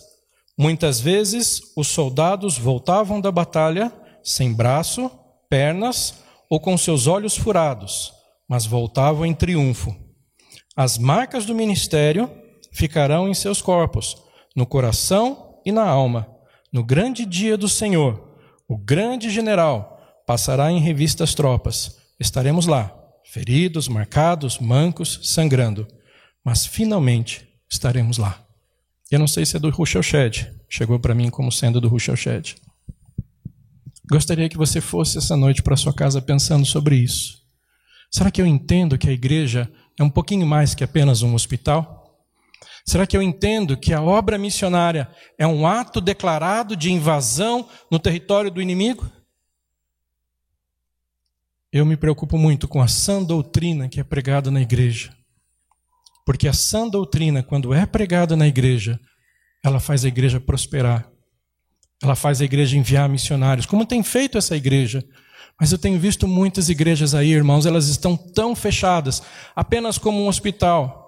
Muitas 0.57 0.99
vezes 0.99 1.61
os 1.75 1.87
soldados 1.87 2.57
voltavam 2.57 3.21
da 3.21 3.31
batalha 3.31 3.91
sem 4.29 4.53
braço, 4.53 5.09
pernas 5.49 6.15
ou 6.49 6.59
com 6.59 6.77
seus 6.77 7.07
olhos 7.07 7.37
furados, 7.37 8.13
mas 8.47 8.65
voltavam 8.65 9.25
em 9.25 9.33
triunfo. 9.33 9.95
As 10.75 10.97
marcas 10.97 11.45
do 11.45 11.55
ministério 11.55 12.29
ficarão 12.71 13.27
em 13.27 13.33
seus 13.33 13.61
corpos, 13.61 14.17
no 14.55 14.65
coração 14.65 15.59
e 15.65 15.71
na 15.71 15.87
alma. 15.87 16.27
No 16.71 16.83
grande 16.83 17.25
dia 17.25 17.57
do 17.57 17.67
Senhor, 17.67 18.37
o 18.67 18.77
grande 18.77 19.29
general 19.29 19.99
passará 20.25 20.71
em 20.71 20.79
revista 20.79 21.23
as 21.23 21.33
tropas 21.33 21.99
estaremos 22.19 22.67
lá, 22.67 22.93
feridos, 23.23 23.87
marcados, 23.87 24.59
mancos, 24.59 25.19
sangrando, 25.23 25.87
mas 26.43 26.65
finalmente 26.65 27.47
estaremos 27.69 28.17
lá. 28.17 28.43
Eu 29.09 29.19
não 29.19 29.27
sei 29.27 29.45
se 29.45 29.55
é 29.55 29.59
do 29.59 29.69
Rushel 29.69 30.03
Shed, 30.03 30.51
chegou 30.67 30.99
para 30.99 31.15
mim 31.15 31.29
como 31.29 31.51
sendo 31.51 31.79
do 31.79 31.87
Rushel 31.87 32.15
Shed. 32.15 32.55
Gostaria 34.11 34.49
que 34.49 34.57
você 34.57 34.81
fosse 34.81 35.17
essa 35.17 35.37
noite 35.37 35.61
para 35.61 35.77
sua 35.77 35.93
casa 35.93 36.21
pensando 36.21 36.65
sobre 36.65 36.95
isso. 36.95 37.39
Será 38.11 38.31
que 38.31 38.41
eu 38.41 38.45
entendo 38.45 38.97
que 38.97 39.09
a 39.09 39.13
igreja 39.13 39.71
é 39.99 40.03
um 40.03 40.09
pouquinho 40.09 40.47
mais 40.47 40.73
que 40.73 40.83
apenas 40.83 41.21
um 41.21 41.35
hospital? 41.35 41.97
Será 42.85 43.05
que 43.05 43.15
eu 43.15 43.21
entendo 43.21 43.77
que 43.77 43.93
a 43.93 44.01
obra 44.01 44.37
missionária 44.37 45.09
é 45.37 45.45
um 45.45 45.67
ato 45.67 46.01
declarado 46.01 46.75
de 46.75 46.91
invasão 46.91 47.67
no 47.91 47.99
território 47.99 48.49
do 48.49 48.61
inimigo? 48.61 49.09
eu 51.71 51.85
me 51.85 51.95
preocupo 51.95 52.37
muito 52.37 52.67
com 52.67 52.81
a 52.81 52.87
sã 52.87 53.23
doutrina 53.23 53.87
que 53.87 53.99
é 53.99 54.03
pregada 54.03 54.49
na 54.49 54.61
igreja. 54.61 55.15
Porque 56.25 56.47
a 56.47 56.53
sã 56.53 56.87
doutrina, 56.87 57.43
quando 57.43 57.73
é 57.73 57.85
pregada 57.85 58.35
na 58.35 58.47
igreja, 58.47 58.99
ela 59.63 59.79
faz 59.79 60.03
a 60.03 60.07
igreja 60.07 60.39
prosperar. 60.39 61.09
Ela 62.01 62.15
faz 62.15 62.41
a 62.41 62.45
igreja 62.45 62.77
enviar 62.77 63.09
missionários, 63.09 63.65
como 63.65 63.85
tem 63.85 64.01
feito 64.03 64.37
essa 64.37 64.55
igreja. 64.55 65.03
Mas 65.59 65.71
eu 65.71 65.77
tenho 65.77 65.99
visto 65.99 66.27
muitas 66.27 66.69
igrejas 66.69 67.13
aí, 67.13 67.31
irmãos, 67.31 67.65
elas 67.65 67.87
estão 67.87 68.15
tão 68.15 68.55
fechadas, 68.55 69.21
apenas 69.53 69.97
como 69.97 70.23
um 70.23 70.27
hospital. 70.27 71.05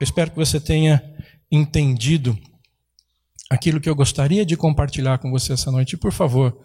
Eu 0.00 0.04
espero 0.04 0.30
que 0.30 0.36
você 0.36 0.60
tenha 0.60 1.02
entendido 1.50 2.38
aquilo 3.50 3.80
que 3.80 3.88
eu 3.88 3.94
gostaria 3.94 4.46
de 4.46 4.56
compartilhar 4.56 5.18
com 5.18 5.30
você 5.30 5.54
essa 5.54 5.72
noite. 5.72 5.94
E, 5.94 5.96
por 5.96 6.12
favor, 6.12 6.56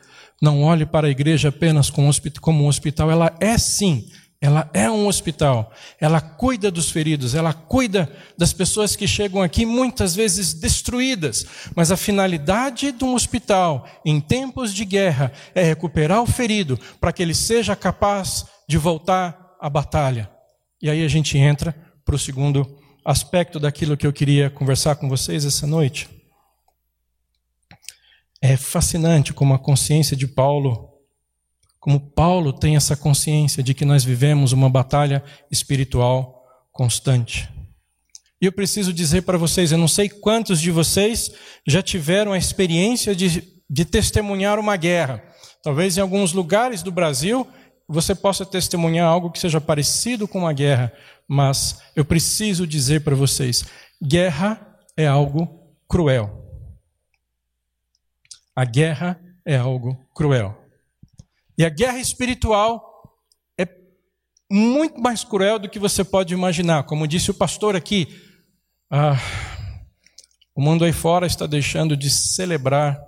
não 0.41 0.61
olhe 0.61 0.85
para 0.85 1.07
a 1.07 1.09
igreja 1.09 1.49
apenas 1.49 1.89
como 1.89 2.63
um 2.63 2.67
hospital, 2.67 3.09
ela 3.09 3.35
é 3.39 3.57
sim, 3.57 4.05
ela 4.43 4.69
é 4.73 4.91
um 4.91 5.07
hospital, 5.07 5.71
ela 5.97 6.19
cuida 6.19 6.69
dos 6.69 6.91
feridos, 6.91 7.33
ela 7.33 7.53
cuida 7.53 8.11
das 8.37 8.51
pessoas 8.51 8.93
que 8.93 9.07
chegam 9.07 9.41
aqui 9.41 9.65
muitas 9.65 10.13
vezes 10.13 10.53
destruídas, 10.53 11.45
mas 11.73 11.93
a 11.93 11.95
finalidade 11.95 12.91
de 12.91 13.05
um 13.05 13.15
hospital 13.15 13.87
em 14.05 14.19
tempos 14.19 14.73
de 14.73 14.83
guerra 14.83 15.31
é 15.55 15.63
recuperar 15.63 16.21
o 16.21 16.27
ferido 16.27 16.77
para 16.99 17.13
que 17.13 17.23
ele 17.23 17.33
seja 17.33 17.73
capaz 17.73 18.45
de 18.67 18.77
voltar 18.77 19.55
à 19.61 19.69
batalha. 19.69 20.29
E 20.81 20.89
aí 20.89 21.05
a 21.05 21.07
gente 21.07 21.37
entra 21.37 21.73
para 22.03 22.15
o 22.15 22.19
segundo 22.19 22.67
aspecto 23.05 23.61
daquilo 23.61 23.95
que 23.95 24.05
eu 24.05 24.11
queria 24.11 24.49
conversar 24.49 24.97
com 24.97 25.07
vocês 25.07 25.45
essa 25.45 25.65
noite. 25.65 26.09
É 28.41 28.57
fascinante 28.57 29.33
como 29.33 29.53
a 29.53 29.59
consciência 29.59 30.17
de 30.17 30.27
Paulo 30.27 30.92
como 31.83 31.99
Paulo 31.99 32.53
tem 32.53 32.77
essa 32.77 32.95
consciência 32.95 33.61
de 33.61 33.73
que 33.73 33.83
nós 33.83 34.05
vivemos 34.05 34.53
uma 34.53 34.69
batalha 34.69 35.21
espiritual 35.51 36.41
constante. 36.71 37.49
E 38.41 38.45
eu 38.45 38.53
preciso 38.53 38.93
dizer 38.93 39.23
para 39.23 39.37
vocês, 39.37 39.69
eu 39.69 39.77
não 39.77 39.89
sei 39.89 40.07
quantos 40.07 40.61
de 40.61 40.71
vocês 40.71 41.33
já 41.67 41.81
tiveram 41.81 42.31
a 42.31 42.37
experiência 42.37 43.13
de, 43.13 43.43
de 43.69 43.83
testemunhar 43.83 44.59
uma 44.59 44.77
guerra. 44.77 45.21
Talvez 45.61 45.97
em 45.97 45.99
alguns 45.99 46.31
lugares 46.31 46.81
do 46.81 46.89
Brasil 46.89 47.45
você 47.85 48.15
possa 48.15 48.45
testemunhar 48.45 49.05
algo 49.05 49.29
que 49.29 49.39
seja 49.39 49.59
parecido 49.59 50.25
com 50.25 50.39
uma 50.39 50.53
guerra, 50.53 50.89
mas 51.27 51.81
eu 51.97 52.05
preciso 52.05 52.65
dizer 52.65 53.01
para 53.01 53.13
vocês: 53.13 53.65
guerra 54.01 54.79
é 54.95 55.05
algo 55.05 55.67
cruel. 55.85 56.47
A 58.55 58.63
guerra 58.63 59.19
é 59.45 59.57
algo 59.57 59.97
cruel. 60.15 60.62
E 61.57 61.63
a 61.63 61.69
guerra 61.69 61.99
espiritual 61.99 63.17
é 63.57 63.67
muito 64.51 64.99
mais 64.99 65.23
cruel 65.23 65.59
do 65.59 65.69
que 65.69 65.79
você 65.79 66.03
pode 66.03 66.33
imaginar. 66.33 66.83
Como 66.83 67.07
disse 67.07 67.31
o 67.31 67.33
pastor 67.33 67.75
aqui, 67.75 68.07
ah, 68.89 69.17
o 70.55 70.61
mundo 70.61 70.83
aí 70.85 70.93
fora 70.93 71.25
está 71.27 71.45
deixando 71.45 71.95
de 71.95 72.09
celebrar 72.09 72.99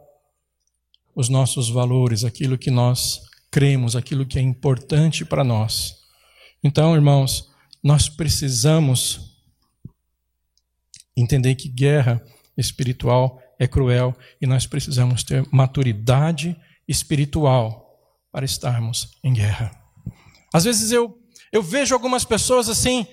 os 1.15 1.29
nossos 1.29 1.69
valores, 1.69 2.23
aquilo 2.23 2.57
que 2.57 2.69
nós 2.69 3.21
cremos, 3.49 3.95
aquilo 3.95 4.25
que 4.25 4.37
é 4.37 4.41
importante 4.41 5.23
para 5.23 5.43
nós. 5.43 5.95
Então, 6.63 6.93
irmãos, 6.93 7.49
nós 7.81 8.09
precisamos 8.09 9.35
entender 11.15 11.55
que 11.55 11.69
guerra 11.69 12.21
espiritual 12.57 13.39
é 13.57 13.67
cruel 13.67 14.15
e 14.41 14.45
nós 14.45 14.67
precisamos 14.67 15.23
ter 15.23 15.47
maturidade 15.51 16.59
espiritual 16.87 17.84
para 18.35 18.43
estarmos 18.43 19.17
em 19.23 19.31
guerra. 19.31 19.71
Às 20.53 20.65
vezes 20.65 20.91
eu, 20.91 21.17
eu 21.53 21.63
vejo 21.63 21.95
algumas 21.95 22.25
pessoas 22.25 22.67
assim, 22.67 23.07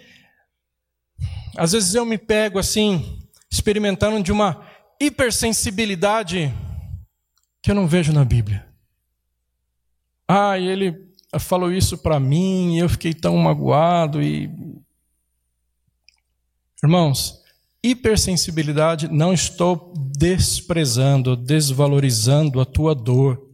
às 1.57 1.71
vezes 1.71 1.95
eu 1.95 2.05
me 2.05 2.19
pego 2.19 2.59
assim, 2.59 3.21
experimentando 3.49 4.21
de 4.21 4.33
uma 4.33 4.67
hipersensibilidade 5.01 6.53
que 7.63 7.71
eu 7.71 7.75
não 7.77 7.87
vejo 7.87 8.13
na 8.13 8.25
Bíblia. 8.25 8.67
Ah, 10.27 10.59
ele 10.59 10.93
falou 11.39 11.71
isso 11.71 11.99
para 11.99 12.19
mim 12.19 12.75
e 12.75 12.81
eu 12.81 12.89
fiquei 12.89 13.15
tão 13.15 13.37
magoado 13.37 14.21
e 14.21 14.51
Irmãos, 16.83 17.41
hipersensibilidade 17.81 19.07
não 19.07 19.33
estou 19.33 19.95
desprezando, 19.97 21.37
desvalorizando 21.37 22.61
a 22.61 22.65
tua 22.65 22.93
dor. 22.93 23.52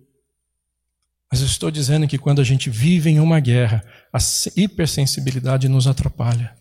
Mas 1.31 1.41
eu 1.41 1.47
estou 1.47 1.71
dizendo 1.71 2.09
que 2.09 2.19
quando 2.19 2.41
a 2.41 2.45
gente 2.45 2.71
vive 2.71 3.11
em 3.11 3.21
uma 3.21 3.39
guerra, 3.39 3.85
a 4.13 4.19
hipersensibilidade 4.57 5.69
nos 5.69 5.87
atrapalha. 5.87 6.57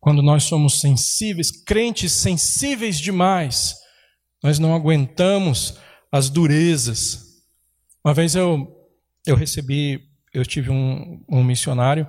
Quando 0.00 0.22
nós 0.22 0.44
somos 0.44 0.80
sensíveis, 0.80 1.50
crentes 1.50 2.12
sensíveis 2.12 2.98
demais, 2.98 3.74
nós 4.42 4.58
não 4.58 4.74
aguentamos 4.74 5.78
as 6.10 6.28
durezas. 6.30 7.42
Uma 8.04 8.12
vez 8.12 8.34
eu, 8.34 8.68
eu 9.26 9.36
recebi, 9.36 10.08
eu 10.32 10.44
tive 10.44 10.70
um, 10.70 11.24
um 11.28 11.42
missionário, 11.42 12.06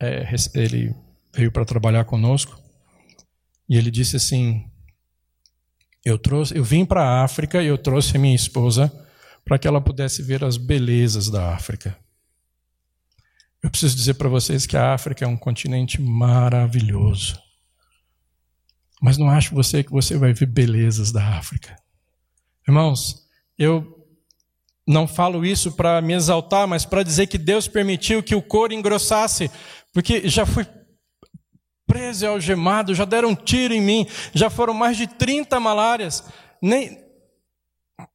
é, 0.00 0.24
ele 0.54 0.94
veio 1.32 1.50
para 1.52 1.64
trabalhar 1.64 2.04
conosco, 2.04 2.60
e 3.68 3.76
ele 3.76 3.90
disse 3.90 4.16
assim: 4.16 4.68
eu 6.04 6.18
trouxe, 6.18 6.56
eu 6.56 6.64
vim 6.64 6.84
para 6.84 7.02
a 7.02 7.24
África 7.24 7.62
e 7.62 7.66
eu 7.66 7.78
trouxe 7.78 8.16
a 8.16 8.20
minha 8.20 8.34
esposa 8.34 8.92
para 9.44 9.58
que 9.58 9.68
ela 9.68 9.80
pudesse 9.80 10.22
ver 10.22 10.44
as 10.44 10.56
belezas 10.56 11.28
da 11.28 11.54
África. 11.54 11.96
Eu 13.62 13.70
preciso 13.70 13.94
dizer 13.94 14.14
para 14.14 14.28
vocês 14.28 14.66
que 14.66 14.76
a 14.76 14.92
África 14.92 15.24
é 15.24 15.28
um 15.28 15.36
continente 15.36 16.00
maravilhoso. 16.00 17.40
Mas 19.00 19.16
não 19.16 19.30
acho 19.30 19.54
você 19.54 19.82
que 19.84 19.90
você 19.90 20.16
vai 20.16 20.32
ver 20.32 20.46
belezas 20.46 21.12
da 21.12 21.36
África. 21.38 21.76
Irmãos, 22.66 23.22
eu 23.56 23.98
não 24.86 25.06
falo 25.06 25.44
isso 25.44 25.72
para 25.72 26.00
me 26.00 26.12
exaltar, 26.12 26.66
mas 26.66 26.84
para 26.84 27.02
dizer 27.02 27.28
que 27.28 27.38
Deus 27.38 27.68
permitiu 27.68 28.22
que 28.22 28.34
o 28.34 28.42
couro 28.42 28.72
engrossasse, 28.72 29.50
porque 29.92 30.28
já 30.28 30.44
fui 30.44 30.64
preso 31.92 32.24
e 32.24 32.26
algemado, 32.26 32.94
já 32.94 33.04
deram 33.04 33.28
um 33.28 33.34
tiro 33.34 33.74
em 33.74 33.80
mim, 33.80 34.06
já 34.32 34.48
foram 34.48 34.72
mais 34.72 34.96
de 34.96 35.06
30 35.06 35.60
malárias, 35.60 36.24
nem, 36.60 36.98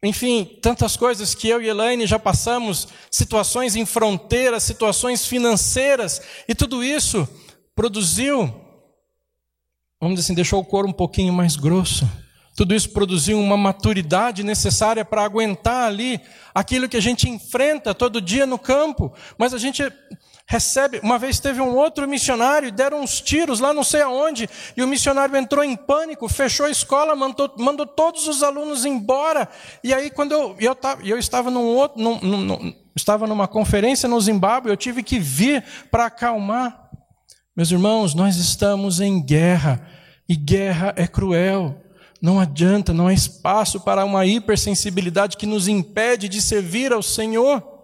enfim, 0.04 0.58
tantas 0.64 0.98
coisas 0.98 1.36
que 1.36 1.48
eu 1.48 1.62
e 1.62 1.68
Elaine 1.68 2.08
já 2.08 2.18
passamos, 2.18 2.88
situações 3.12 3.76
em 3.76 3.86
fronteiras, 3.86 4.64
situações 4.64 5.28
financeiras, 5.28 6.20
e 6.48 6.56
tudo 6.56 6.84
isso 6.84 7.30
produziu, 7.76 8.48
vamos 10.02 10.16
dizer 10.16 10.26
assim, 10.26 10.34
deixou 10.34 10.60
o 10.60 10.66
couro 10.66 10.88
um 10.88 10.94
pouquinho 10.94 11.32
mais 11.32 11.56
grosso. 11.56 12.10
Tudo 12.56 12.74
isso 12.74 12.90
produziu 12.90 13.40
uma 13.40 13.56
maturidade 13.56 14.42
necessária 14.42 15.06
para 15.06 15.24
aguentar 15.24 15.88
ali 15.88 16.20
aquilo 16.56 16.90
que 16.90 16.98
a 16.98 17.02
gente 17.02 17.30
enfrenta 17.30 17.94
todo 17.94 18.20
dia 18.20 18.48
no 18.48 18.58
campo, 18.58 19.14
mas 19.38 19.54
a 19.54 19.60
gente 19.60 19.84
recebe. 20.48 21.00
Uma 21.04 21.20
vez 21.20 21.40
teve 21.40 21.60
um 21.60 21.76
outro 21.76 22.08
missionário, 22.08 22.72
deram 22.72 23.02
uns 23.02 23.20
tiros 23.20 23.60
lá 23.60 23.74
não 23.74 23.84
sei 23.84 24.02
aonde, 24.02 24.50
e 24.76 24.82
o 24.82 24.88
missionário 24.88 25.36
entrou 25.36 25.64
em 25.64 25.76
pânico, 25.76 26.30
fechou 26.30 26.66
a 26.66 26.72
escola, 26.72 27.16
mandou, 27.16 27.54
mandou 27.60 27.86
todos 27.86 28.28
os 28.28 28.42
alunos 28.42 28.86
embora. 28.86 29.50
E 29.84 29.94
aí, 29.94 30.10
quando 30.10 30.32
eu, 30.32 30.56
eu, 30.58 30.78
eu 31.04 31.20
estava 31.20 31.52
num 31.52 31.66
outro, 31.66 32.02
num, 32.02 32.20
num, 32.22 32.74
estava 32.96 33.28
numa 33.28 33.48
conferência 33.48 34.08
no 34.08 34.20
Zimbábue, 34.20 34.70
eu 34.70 34.78
tive 34.78 35.04
que 35.04 35.20
vir 35.20 35.64
para 35.92 36.06
acalmar. 36.06 36.90
Meus 37.56 37.70
irmãos, 37.70 38.16
nós 38.16 38.38
estamos 38.38 39.02
em 39.02 39.22
guerra, 39.22 39.86
e 40.30 40.36
guerra 40.36 40.94
é 40.96 41.06
cruel. 41.06 41.84
Não 42.22 42.40
adianta, 42.40 42.94
não 42.94 43.08
há 43.08 43.14
espaço 43.14 43.82
para 43.82 44.06
uma 44.06 44.26
hipersensibilidade 44.26 45.38
que 45.38 45.46
nos 45.46 45.68
impede 45.68 46.30
de 46.30 46.42
servir 46.42 46.94
ao 46.94 47.04
Senhor. 47.04 47.77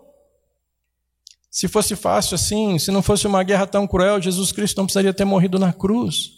Se 1.54 1.68
fosse 1.68 1.96
fácil 1.96 2.34
assim, 2.34 2.80
se 2.80 2.90
não 2.90 3.04
fosse 3.04 3.28
uma 3.28 3.44
guerra 3.44 3.68
tão 3.68 3.86
cruel, 3.86 4.20
Jesus 4.20 4.52
Cristo 4.52 4.78
não 4.78 4.86
precisaria 4.86 5.14
ter 5.14 5.24
morrido 5.24 5.60
na 5.60 5.72
cruz. 5.72 6.32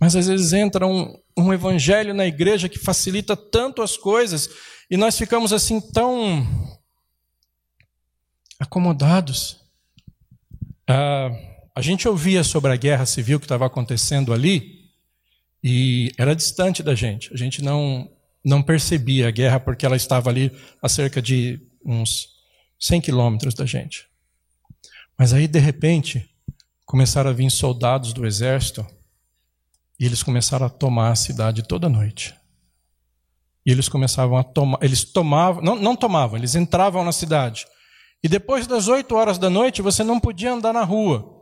Mas 0.00 0.14
às 0.14 0.28
vezes 0.28 0.52
entra 0.52 0.86
um, 0.86 1.18
um 1.36 1.52
evangelho 1.52 2.14
na 2.14 2.24
igreja 2.24 2.68
que 2.68 2.78
facilita 2.78 3.36
tanto 3.36 3.82
as 3.82 3.96
coisas 3.96 4.48
e 4.88 4.96
nós 4.96 5.18
ficamos 5.18 5.52
assim 5.52 5.80
tão 5.80 6.46
acomodados. 8.60 9.56
Ah, 10.86 11.28
a 11.74 11.82
gente 11.82 12.06
ouvia 12.06 12.44
sobre 12.44 12.70
a 12.70 12.76
guerra 12.76 13.06
civil 13.06 13.40
que 13.40 13.46
estava 13.46 13.66
acontecendo 13.66 14.32
ali 14.32 14.84
e 15.64 16.12
era 16.16 16.32
distante 16.32 16.80
da 16.80 16.94
gente. 16.94 17.34
A 17.34 17.36
gente 17.36 17.60
não, 17.60 18.08
não 18.44 18.62
percebia 18.62 19.26
a 19.26 19.32
guerra 19.32 19.58
porque 19.58 19.84
ela 19.84 19.96
estava 19.96 20.30
ali 20.30 20.52
a 20.80 20.88
cerca 20.88 21.20
de 21.20 21.60
uns 21.84 22.37
100 22.78 23.00
quilômetros 23.00 23.54
da 23.54 23.66
gente. 23.66 24.08
Mas 25.18 25.32
aí, 25.32 25.48
de 25.48 25.58
repente, 25.58 26.28
começaram 26.86 27.30
a 27.30 27.32
vir 27.32 27.50
soldados 27.50 28.12
do 28.12 28.26
exército 28.26 28.86
e 29.98 30.06
eles 30.06 30.22
começaram 30.22 30.66
a 30.66 30.70
tomar 30.70 31.10
a 31.10 31.16
cidade 31.16 31.62
toda 31.62 31.88
noite. 31.88 32.34
E 33.66 33.70
eles 33.70 33.88
começavam 33.88 34.38
a 34.38 34.44
tomar, 34.44 34.78
eles 34.80 35.04
tomavam, 35.04 35.62
não, 35.62 35.76
não 35.76 35.96
tomavam, 35.96 36.38
eles 36.38 36.54
entravam 36.54 37.04
na 37.04 37.12
cidade. 37.12 37.66
E 38.22 38.28
depois 38.28 38.66
das 38.66 38.88
8 38.88 39.14
horas 39.14 39.38
da 39.38 39.50
noite, 39.50 39.82
você 39.82 40.02
não 40.02 40.18
podia 40.18 40.52
andar 40.52 40.72
na 40.72 40.84
rua. 40.84 41.36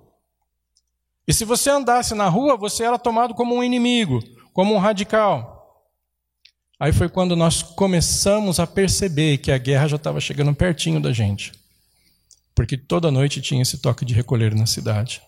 E 1.29 1.33
se 1.33 1.45
você 1.45 1.71
andasse 1.71 2.15
na 2.15 2.29
rua, 2.29 2.57
você 2.57 2.85
era 2.85 2.99
tomado 2.99 3.35
como 3.35 3.55
um 3.55 3.63
inimigo, 3.63 4.21
como 4.53 4.75
um 4.75 4.79
radical. 4.79 5.56
Aí 6.79 6.93
foi 6.93 7.09
quando 7.09 7.35
nós 7.35 7.63
começamos 7.63 8.61
a 8.61 8.67
perceber 8.67 9.39
que 9.39 9.51
a 9.51 9.59
guerra 9.59 9.89
já 9.89 9.97
estava 9.97 10.21
chegando 10.21 10.55
pertinho 10.55 11.01
da 11.01 11.13
gente. 11.13 11.53
Porque 12.55 12.77
toda 12.77 13.11
noite 13.11 13.41
tinha 13.41 13.63
esse 13.63 13.79
toque 13.79 14.05
de 14.05 14.15
recolher 14.15 14.55
na 14.55 14.67
cidade. 14.67 15.23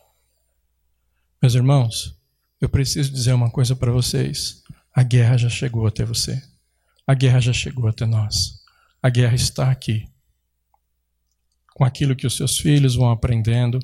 Meus 1.40 1.54
irmãos, 1.54 2.14
eu 2.61 2.68
preciso 2.68 3.12
dizer 3.12 3.32
uma 3.32 3.50
coisa 3.50 3.74
para 3.76 3.92
vocês. 3.92 4.62
A 4.94 5.02
guerra 5.02 5.37
já 5.37 5.48
chegou 5.48 5.87
até 5.87 6.04
você. 6.04 6.42
A 7.06 7.14
guerra 7.14 7.40
já 7.40 7.52
chegou 7.52 7.88
até 7.88 8.04
nós. 8.04 8.61
A 9.02 9.08
guerra 9.08 9.34
está 9.34 9.70
aqui. 9.70 10.06
com 11.74 11.84
aquilo 11.84 12.16
que 12.16 12.26
os 12.26 12.37
seus 12.37 12.58
filhos 12.58 12.96
vão 12.96 13.08
aprendendo, 13.08 13.78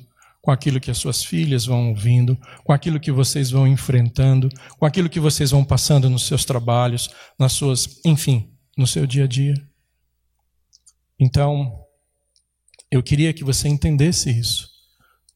com 0.45 0.51
aquilo 0.51 0.79
que 0.79 0.91
as 0.91 0.99
suas 0.99 1.23
filhas 1.23 1.65
vão 1.65 1.89
ouvindo, 1.89 2.39
com 2.63 2.71
aquilo 2.71 2.99
que 2.99 3.11
vocês 3.11 3.49
vão 3.49 3.67
enfrentando, 3.67 4.47
com 4.77 4.85
aquilo 4.85 5.09
que 5.09 5.19
vocês 5.19 5.49
vão 5.49 5.65
passando 5.65 6.07
nos 6.07 6.27
seus 6.27 6.45
trabalhos, 6.45 7.09
nas 7.37 7.53
suas, 7.53 7.99
enfim, 8.05 8.53
no 8.77 8.85
seu 8.85 9.07
dia 9.07 9.23
a 9.23 9.27
dia. 9.27 9.55
Então, 11.19 11.83
eu 12.91 13.01
queria 13.01 13.33
que 13.33 13.43
você 13.43 13.67
entendesse 13.67 14.29
isso. 14.29 14.69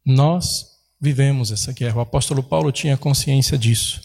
Nós 0.06 0.68
vivemos 1.02 1.52
essa 1.52 1.74
guerra. 1.74 1.98
O 1.98 2.02
apóstolo 2.02 2.44
Paulo 2.44 2.72
tinha 2.72 2.96
consciência 2.96 3.58
disso. 3.58 4.02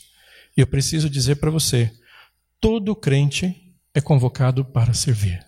E 0.57 0.63
eu 0.63 0.67
preciso 0.67 1.11
dizer 1.11 1.37
para 1.37 1.51
você: 1.51 1.93
todo 2.59 2.97
crente 2.97 3.77
é 3.93 4.01
convocado 4.01 4.65
para 4.65 4.95
servir. 4.95 5.45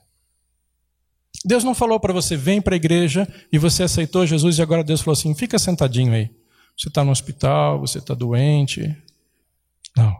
Deus 1.46 1.62
não 1.62 1.76
falou 1.76 2.00
para 2.00 2.12
você, 2.12 2.36
vem 2.36 2.60
para 2.60 2.74
a 2.74 2.76
igreja 2.76 3.26
e 3.52 3.56
você 3.56 3.84
aceitou 3.84 4.26
Jesus 4.26 4.58
e 4.58 4.62
agora 4.62 4.82
Deus 4.82 5.00
falou 5.00 5.12
assim: 5.12 5.32
fica 5.32 5.60
sentadinho 5.60 6.12
aí. 6.12 6.28
Você 6.76 6.88
está 6.88 7.04
no 7.04 7.12
hospital, 7.12 7.78
você 7.78 7.98
está 7.98 8.14
doente. 8.14 8.94
Não. 9.96 10.14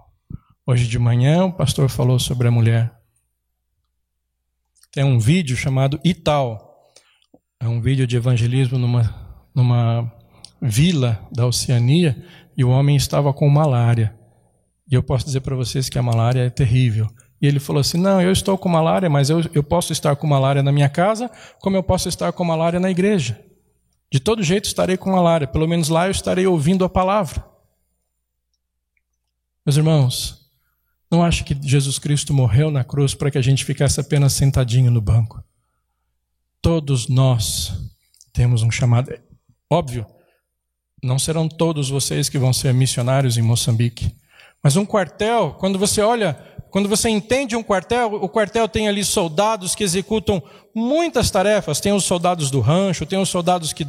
Hoje 0.65 0.87
de 0.87 0.99
manhã 1.01 1.45
o 1.47 1.53
pastor 1.53 1.89
falou 1.89 2.21
sobre 2.21 2.47
a 2.47 2.51
mulher. 2.51 2.95
Tem 4.93 5.03
um 5.03 5.19
vídeo 5.19 5.57
chamado 5.57 6.01
Ital. 6.05 6.93
É 7.59 7.67
um 7.67 7.81
vídeo 7.81 8.07
de 8.07 8.17
evangelismo 8.17 8.79
numa, 8.79 9.13
numa 9.53 10.11
vila 10.63 11.27
da 11.33 11.45
Oceania 11.45 12.25
e 12.57 12.65
o 12.65 12.71
homem 12.71 12.95
estava 12.95 13.33
com 13.35 13.49
malária. 13.49 14.17
E 14.89 14.95
eu 14.95 15.03
posso 15.03 15.27
dizer 15.27 15.41
para 15.41 15.57
vocês 15.57 15.89
que 15.89 15.99
a 15.99 16.03
malária 16.03 16.41
é 16.41 16.51
terrível. 16.51 17.09
Ele 17.47 17.61
falou 17.61 17.81
assim: 17.81 17.99
Não, 17.99 18.21
eu 18.21 18.33
estou 18.33 18.57
com 18.59 18.69
malária, 18.69 19.09
mas 19.09 19.31
eu, 19.31 19.43
eu 19.55 19.63
posso 19.63 19.93
estar 19.93 20.15
com 20.17 20.27
malária 20.27 20.63
na 20.63 20.73
minha 20.73 20.89
casa, 20.89 21.31
como 21.61 21.77
eu 21.77 21.83
posso 21.83 22.09
estar 22.09 22.33
com 22.33 22.45
malária 22.45 22.81
na 22.81 22.91
igreja. 22.91 23.41
De 24.11 24.21
todo 24.21 24.43
jeito 24.43 24.67
estarei 24.67 24.97
com 24.97 25.11
malária, 25.11 25.47
pelo 25.47 25.67
menos 25.67 25.89
lá 25.89 26.07
eu 26.07 26.11
estarei 26.11 26.47
ouvindo 26.47 26.85
a 26.85 26.89
palavra. 26.89 27.45
Meus 29.65 29.77
irmãos, 29.77 30.47
não 31.11 31.25
acho 31.25 31.45
que 31.45 31.57
Jesus 31.61 31.99
Cristo 31.99 32.33
morreu 32.33 32.71
na 32.71 32.85
cruz 32.85 33.15
para 33.15 33.31
que 33.31 33.39
a 33.39 33.43
gente 33.43 33.65
ficasse 33.65 34.01
apenas 34.01 34.33
sentadinho 34.33 34.91
no 34.91 35.01
banco. 35.01 35.43
Todos 36.63 37.09
nós 37.09 37.73
temos 38.33 38.63
um 38.63 38.71
chamado. 38.71 39.13
Óbvio, 39.71 40.07
não 41.03 41.19
serão 41.19 41.49
todos 41.49 41.89
vocês 41.89 42.29
que 42.29 42.39
vão 42.39 42.53
ser 42.53 42.73
missionários 42.73 43.37
em 43.37 43.43
Moçambique. 43.43 44.17
Mas 44.63 44.77
um 44.77 44.87
quartel, 44.87 45.55
quando 45.59 45.79
você 45.79 46.01
olha, 46.01 46.39
quando 46.77 46.91
você 46.91 47.09
entende 47.09 47.57
um 47.57 47.63
quartel, 47.63 48.17
o 48.17 48.29
quartel 48.29 48.69
tem 48.69 48.87
ali 48.87 49.03
soldados 49.03 49.75
que 49.75 49.83
executam 49.83 50.43
muitas 50.75 51.31
tarefas. 51.31 51.81
Tem 51.81 51.91
os 51.91 52.05
soldados 52.05 52.51
do 52.51 52.61
rancho, 52.61 53.07
tem 53.07 53.19
os 53.19 53.31
soldados 53.31 53.73
que. 53.73 53.87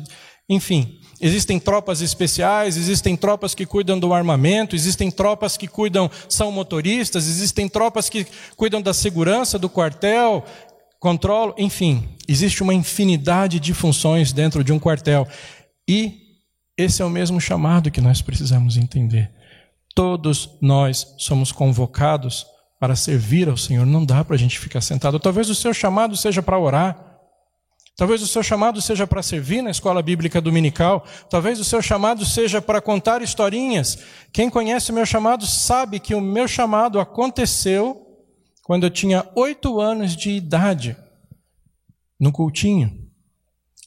Enfim, 0.48 0.98
existem 1.20 1.60
tropas 1.60 2.00
especiais, 2.00 2.78
existem 2.78 3.18
tropas 3.18 3.54
que 3.54 3.66
cuidam 3.66 4.00
do 4.00 4.14
armamento, 4.14 4.74
existem 4.74 5.12
tropas 5.12 5.58
que 5.58 5.68
cuidam, 5.68 6.10
são 6.30 6.50
motoristas, 6.50 7.28
existem 7.28 7.68
tropas 7.68 8.08
que 8.08 8.26
cuidam 8.56 8.82
da 8.82 8.94
segurança 8.94 9.60
do 9.60 9.68
quartel, 9.68 10.46
controlo, 10.98 11.54
enfim, 11.58 12.16
existe 12.26 12.64
uma 12.64 12.74
infinidade 12.74 13.60
de 13.60 13.74
funções 13.74 14.32
dentro 14.32 14.64
de 14.64 14.72
um 14.72 14.80
quartel. 14.80 15.28
E 15.90 16.22
esse 16.78 17.02
é 17.02 17.06
o 17.06 17.10
mesmo 17.10 17.42
chamado 17.42 17.92
que 17.92 18.00
nós 18.00 18.22
precisamos 18.22 18.78
entender. 18.78 19.30
Todos 19.94 20.52
nós 20.62 21.16
somos 21.18 21.52
convocados 21.52 22.46
para 22.80 22.96
servir 22.96 23.50
ao 23.50 23.58
Senhor. 23.58 23.86
Não 23.86 24.06
dá 24.06 24.24
para 24.24 24.36
a 24.36 24.40
gente 24.40 24.60
ficar 24.60 24.82
sentado. 24.82 25.20
Talvez 25.20 25.50
o 25.50 25.56
seu 25.56 25.74
chamado 25.74 26.16
seja 26.16 26.42
para 26.42 26.60
orar. 26.60 27.08
Talvez 27.96 28.22
o 28.22 28.28
seu 28.28 28.44
chamado 28.44 28.80
seja 28.80 29.08
para 29.08 29.24
servir 29.24 29.64
na 29.64 29.72
escola 29.72 30.04
bíblica 30.04 30.40
dominical. 30.40 31.04
Talvez 31.30 31.60
o 31.60 31.64
seu 31.64 31.82
chamado 31.82 32.24
seja 32.26 32.62
para 32.62 32.80
contar 32.80 33.24
historinhas. 33.24 33.98
Quem 34.32 34.50
conhece 34.50 34.92
o 34.92 34.94
meu 34.94 35.06
chamado 35.06 35.48
sabe 35.48 36.00
que 36.00 36.14
o 36.14 36.22
meu 36.22 36.48
chamado 36.48 37.00
aconteceu 37.00 38.04
quando 38.64 38.84
eu 38.84 38.92
tinha 38.92 39.28
oito 39.36 39.80
anos 39.80 40.16
de 40.16 40.30
idade, 40.30 40.96
no 42.20 42.32
cultinho 42.32 43.10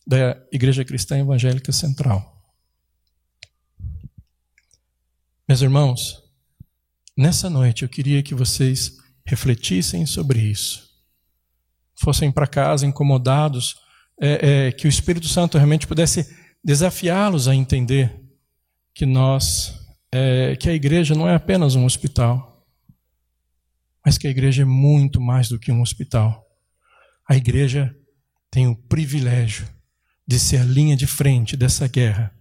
da 0.06 0.36
Igreja 0.50 0.84
Cristã 0.84 1.18
Evangélica 1.18 1.70
Central. 1.70 2.36
Meus 5.46 5.60
irmãos, 5.62 6.29
nessa 7.20 7.50
noite 7.50 7.82
eu 7.82 7.88
queria 7.88 8.22
que 8.22 8.34
vocês 8.34 8.96
refletissem 9.26 10.06
sobre 10.06 10.40
isso. 10.40 10.88
Fossem 11.94 12.32
para 12.32 12.46
casa 12.46 12.86
incomodados, 12.86 13.76
é, 14.18 14.68
é, 14.68 14.72
que 14.72 14.86
o 14.86 14.88
Espírito 14.88 15.28
Santo 15.28 15.58
realmente 15.58 15.86
pudesse 15.86 16.34
desafiá-los 16.64 17.46
a 17.46 17.54
entender 17.54 18.18
que 18.94 19.04
nós, 19.04 19.78
é, 20.10 20.56
que 20.56 20.68
a 20.70 20.72
igreja 20.72 21.14
não 21.14 21.28
é 21.28 21.34
apenas 21.34 21.74
um 21.74 21.84
hospital, 21.84 22.66
mas 24.04 24.16
que 24.16 24.26
a 24.26 24.30
igreja 24.30 24.62
é 24.62 24.64
muito 24.64 25.20
mais 25.20 25.48
do 25.48 25.58
que 25.58 25.70
um 25.70 25.82
hospital. 25.82 26.42
A 27.28 27.36
igreja 27.36 27.94
tem 28.50 28.66
o 28.66 28.74
privilégio 28.74 29.68
de 30.26 30.38
ser 30.38 30.58
a 30.58 30.64
linha 30.64 30.96
de 30.96 31.06
frente 31.06 31.54
dessa 31.54 31.86
guerra, 31.86 32.34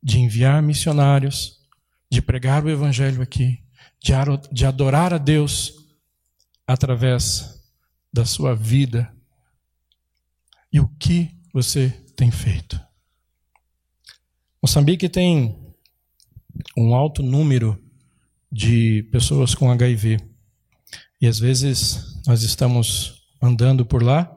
de 0.00 0.20
enviar 0.20 0.62
missionários, 0.62 1.58
de 2.08 2.22
pregar 2.22 2.64
o 2.64 2.70
Evangelho 2.70 3.20
aqui, 3.20 3.65
de 4.52 4.66
adorar 4.66 5.12
a 5.12 5.18
Deus 5.18 5.74
através 6.66 7.62
da 8.12 8.24
sua 8.24 8.54
vida. 8.54 9.12
E 10.72 10.80
o 10.80 10.88
que 10.88 11.30
você 11.52 11.90
tem 12.16 12.30
feito? 12.30 12.80
Moçambique 14.62 15.08
tem 15.08 15.74
um 16.76 16.94
alto 16.94 17.22
número 17.22 17.82
de 18.50 19.02
pessoas 19.12 19.54
com 19.54 19.70
HIV. 19.70 20.18
E 21.20 21.26
às 21.26 21.38
vezes 21.38 22.22
nós 22.26 22.42
estamos 22.42 23.22
andando 23.40 23.84
por 23.84 24.02
lá 24.02 24.30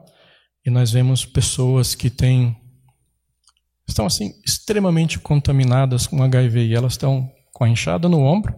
e 0.64 0.70
nós 0.70 0.90
vemos 0.90 1.24
pessoas 1.24 1.94
que 1.94 2.10
têm 2.10 2.56
estão 3.88 4.06
assim 4.06 4.32
extremamente 4.46 5.18
contaminadas 5.18 6.06
com 6.06 6.22
HIV 6.22 6.66
e 6.66 6.74
elas 6.74 6.92
estão 6.92 7.28
com 7.52 7.64
a 7.64 7.68
enxada 7.68 8.08
no 8.08 8.20
ombro, 8.20 8.54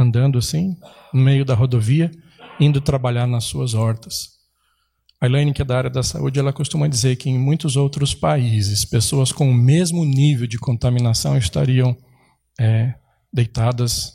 andando 0.00 0.38
assim, 0.38 0.76
no 1.12 1.20
meio 1.20 1.44
da 1.44 1.54
rodovia, 1.54 2.10
indo 2.58 2.80
trabalhar 2.80 3.26
nas 3.26 3.44
suas 3.44 3.74
hortas. 3.74 4.30
A 5.20 5.26
Elaine, 5.26 5.52
que 5.52 5.60
é 5.60 5.64
da 5.64 5.76
área 5.76 5.90
da 5.90 6.02
saúde, 6.02 6.38
ela 6.38 6.54
costuma 6.54 6.88
dizer 6.88 7.16
que 7.16 7.28
em 7.28 7.38
muitos 7.38 7.76
outros 7.76 8.14
países, 8.14 8.86
pessoas 8.86 9.30
com 9.30 9.50
o 9.50 9.54
mesmo 9.54 10.02
nível 10.02 10.46
de 10.46 10.58
contaminação 10.58 11.36
estariam 11.36 11.94
é, 12.58 12.94
deitadas 13.30 14.14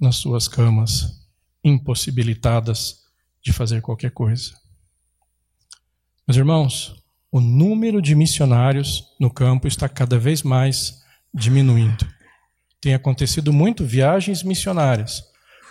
nas 0.00 0.16
suas 0.16 0.48
camas, 0.48 1.28
impossibilitadas 1.62 3.02
de 3.44 3.52
fazer 3.52 3.82
qualquer 3.82 4.12
coisa. 4.12 4.52
Meus 6.26 6.38
irmãos, 6.38 6.94
o 7.30 7.40
número 7.40 8.00
de 8.00 8.14
missionários 8.14 9.04
no 9.20 9.30
campo 9.30 9.68
está 9.68 9.86
cada 9.86 10.18
vez 10.18 10.42
mais 10.42 11.02
diminuindo 11.34 12.15
tem 12.80 12.94
acontecido 12.94 13.52
muito 13.52 13.84
viagens 13.84 14.42
missionárias, 14.42 15.24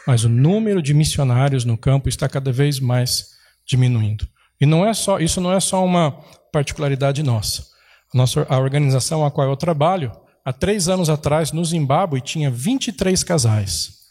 mas 0.08 0.24
o 0.24 0.30
número 0.30 0.82
de 0.82 0.94
missionários 0.94 1.65
no 1.65 1.78
campo 1.78 2.10
está 2.10 2.28
cada 2.28 2.52
vez 2.52 2.80
mais 2.80 3.36
diminuindo. 3.65 4.28
E 4.60 4.65
não 4.65 4.86
é 4.86 4.94
só 4.94 5.20
isso 5.20 5.41
não 5.41 5.52
é 5.52 5.60
só 5.60 5.84
uma 5.84 6.12
particularidade 6.52 7.24
nossa. 7.24 7.65
A 8.13 8.18
nossa 8.18 8.46
a 8.50 8.58
organização 8.58 9.26
a 9.26 9.32
qual 9.32 9.50
eu 9.50 9.58
trabalho, 9.58 10.12
há 10.44 10.54
três 10.54 10.88
anos 10.88 11.10
atrás 11.10 11.52
no 11.52 11.63
Zimbábue 11.63 12.22
tinha 12.22 12.50
23 12.50 13.24
casais. 13.24 14.06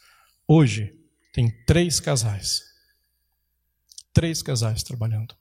Hoje 0.47 0.93
tem 1.33 1.51
três 1.67 2.01
casais. 2.01 2.63
Três 4.13 4.43
casais 4.43 4.83
trabalhando. 4.83 5.35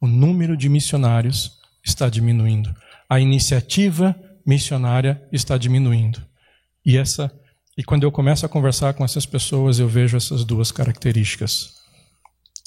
O 0.00 0.06
número 0.06 0.56
de 0.56 0.68
missionários 0.68 1.58
está 1.84 2.08
diminuindo. 2.08 2.74
A 3.08 3.20
iniciativa 3.20 4.14
missionária 4.46 5.22
está 5.32 5.58
diminuindo. 5.58 6.24
E 6.84 6.96
essa 6.96 7.32
e 7.76 7.82
quando 7.82 8.04
eu 8.04 8.12
começo 8.12 8.46
a 8.46 8.48
conversar 8.48 8.94
com 8.94 9.04
essas 9.04 9.26
pessoas, 9.26 9.80
eu 9.80 9.88
vejo 9.88 10.16
essas 10.16 10.44
duas 10.44 10.70
características. 10.70 11.74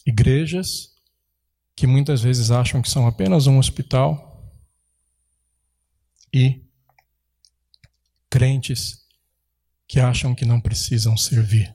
Igrejas 0.06 0.90
que 1.76 1.88
muitas 1.88 2.22
vezes 2.22 2.52
acham 2.52 2.82
que 2.82 2.90
são 2.90 3.08
apenas 3.08 3.48
um 3.48 3.58
hospital 3.58 4.52
e 6.34 6.62
crentes 8.30 9.06
que 9.88 10.00
acham 10.00 10.36
que 10.36 10.44
não 10.44 10.60
precisam 10.60 11.16
servir. 11.16 11.74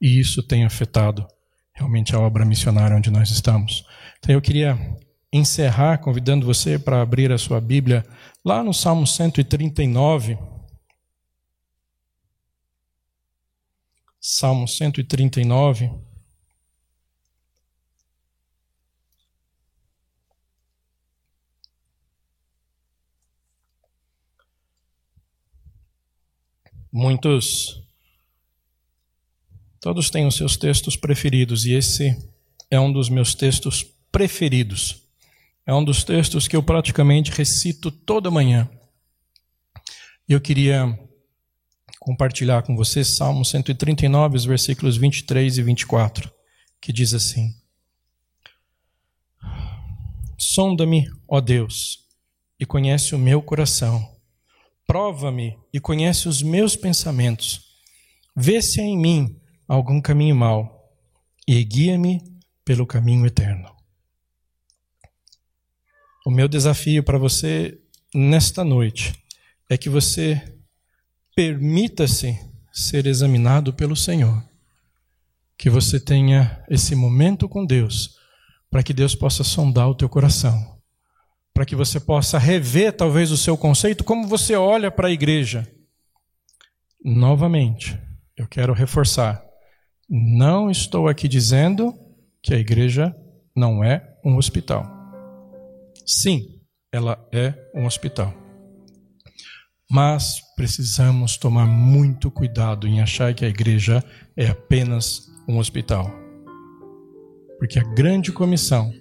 E 0.00 0.20
isso 0.20 0.42
tem 0.42 0.64
afetado 0.64 1.26
realmente 1.72 2.14
a 2.14 2.20
obra 2.20 2.44
missionária 2.44 2.96
onde 2.96 3.10
nós 3.10 3.30
estamos. 3.30 3.84
Então 4.18 4.34
eu 4.34 4.40
queria 4.40 4.78
encerrar 5.32 5.98
convidando 5.98 6.46
você 6.46 6.78
para 6.78 7.02
abrir 7.02 7.32
a 7.32 7.38
sua 7.38 7.60
Bíblia 7.60 8.04
lá 8.44 8.62
no 8.62 8.72
Salmo 8.72 9.06
139. 9.06 10.38
Salmo 14.20 14.68
139. 14.68 15.90
Muitos, 26.92 27.82
todos 29.80 30.10
têm 30.10 30.26
os 30.26 30.34
seus 30.36 30.58
textos 30.58 30.96
preferidos 30.96 31.64
e 31.64 31.72
esse 31.72 32.14
é 32.70 32.78
um 32.78 32.92
dos 32.92 33.08
meus 33.08 33.34
textos 33.34 33.82
preferidos. 34.12 35.02
É 35.64 35.72
um 35.72 35.82
dos 35.82 36.04
textos 36.04 36.46
que 36.46 36.56
eu 36.56 36.62
praticamente 36.62 37.30
recito 37.30 37.90
toda 37.90 38.30
manhã. 38.30 38.68
Eu 40.28 40.40
queria 40.42 40.98
compartilhar 42.00 42.64
com 42.64 42.74
vocês 42.74 43.06
Salmo 43.06 43.44
139, 43.44 44.36
os 44.36 44.44
versículos 44.44 44.96
23 44.96 45.58
e 45.58 45.62
24, 45.62 46.28
que 46.80 46.92
diz 46.92 47.14
assim: 47.14 47.54
Sonda-me, 50.36 51.08
ó 51.28 51.40
Deus, 51.40 52.08
e 52.58 52.66
conhece 52.66 53.14
o 53.14 53.18
meu 53.18 53.40
coração 53.40 54.18
Prova-me 54.90 55.56
e 55.72 55.78
conhece 55.78 56.28
os 56.28 56.42
meus 56.42 56.74
pensamentos. 56.74 57.76
Vê 58.34 58.60
se 58.60 58.80
há 58.80 58.84
em 58.84 58.98
mim 58.98 59.40
algum 59.68 60.00
caminho 60.00 60.34
mau 60.34 60.92
e 61.46 61.62
guia-me 61.62 62.20
pelo 62.64 62.84
caminho 62.84 63.24
eterno. 63.24 63.72
O 66.26 66.30
meu 66.32 66.48
desafio 66.48 67.04
para 67.04 67.18
você 67.18 67.78
nesta 68.12 68.64
noite 68.64 69.14
é 69.68 69.78
que 69.78 69.88
você 69.88 70.59
permita-se 71.34 72.38
ser 72.72 73.06
examinado 73.06 73.72
pelo 73.72 73.96
Senhor. 73.96 74.42
Que 75.58 75.68
você 75.68 76.00
tenha 76.00 76.64
esse 76.68 76.94
momento 76.94 77.48
com 77.48 77.66
Deus, 77.66 78.16
para 78.70 78.82
que 78.82 78.94
Deus 78.94 79.14
possa 79.14 79.44
sondar 79.44 79.88
o 79.88 79.94
teu 79.94 80.08
coração 80.08 80.80
para 81.52 81.66
que 81.66 81.76
você 81.76 82.00
possa 82.00 82.38
rever 82.38 82.92
talvez 82.92 83.30
o 83.30 83.36
seu 83.36 83.54
conceito, 83.54 84.04
como 84.04 84.26
você 84.26 84.56
olha 84.56 84.90
para 84.90 85.08
a 85.08 85.10
igreja. 85.10 85.70
Novamente, 87.04 87.98
eu 88.34 88.46
quero 88.46 88.72
reforçar: 88.72 89.44
não 90.08 90.70
estou 90.70 91.08
aqui 91.08 91.28
dizendo 91.28 91.94
que 92.42 92.54
a 92.54 92.58
igreja 92.58 93.14
não 93.54 93.84
é 93.84 94.16
um 94.24 94.36
hospital. 94.36 94.86
Sim, 96.06 96.62
ela 96.90 97.22
é 97.32 97.54
um 97.74 97.84
hospital. 97.84 98.39
Mas 99.90 100.40
precisamos 100.54 101.36
tomar 101.36 101.66
muito 101.66 102.30
cuidado 102.30 102.86
em 102.86 103.00
achar 103.00 103.34
que 103.34 103.44
a 103.44 103.48
igreja 103.48 104.04
é 104.36 104.46
apenas 104.46 105.28
um 105.48 105.58
hospital. 105.58 106.08
Porque 107.58 107.78
a 107.78 107.82
grande 107.82 108.30
comissão 108.30 108.92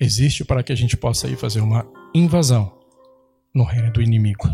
existe 0.00 0.44
para 0.44 0.62
que 0.62 0.72
a 0.72 0.74
gente 0.74 0.96
possa 0.96 1.28
ir 1.28 1.36
fazer 1.36 1.60
uma 1.60 1.86
invasão 2.14 2.72
no 3.54 3.64
reino 3.64 3.92
do 3.92 4.00
inimigo. 4.00 4.48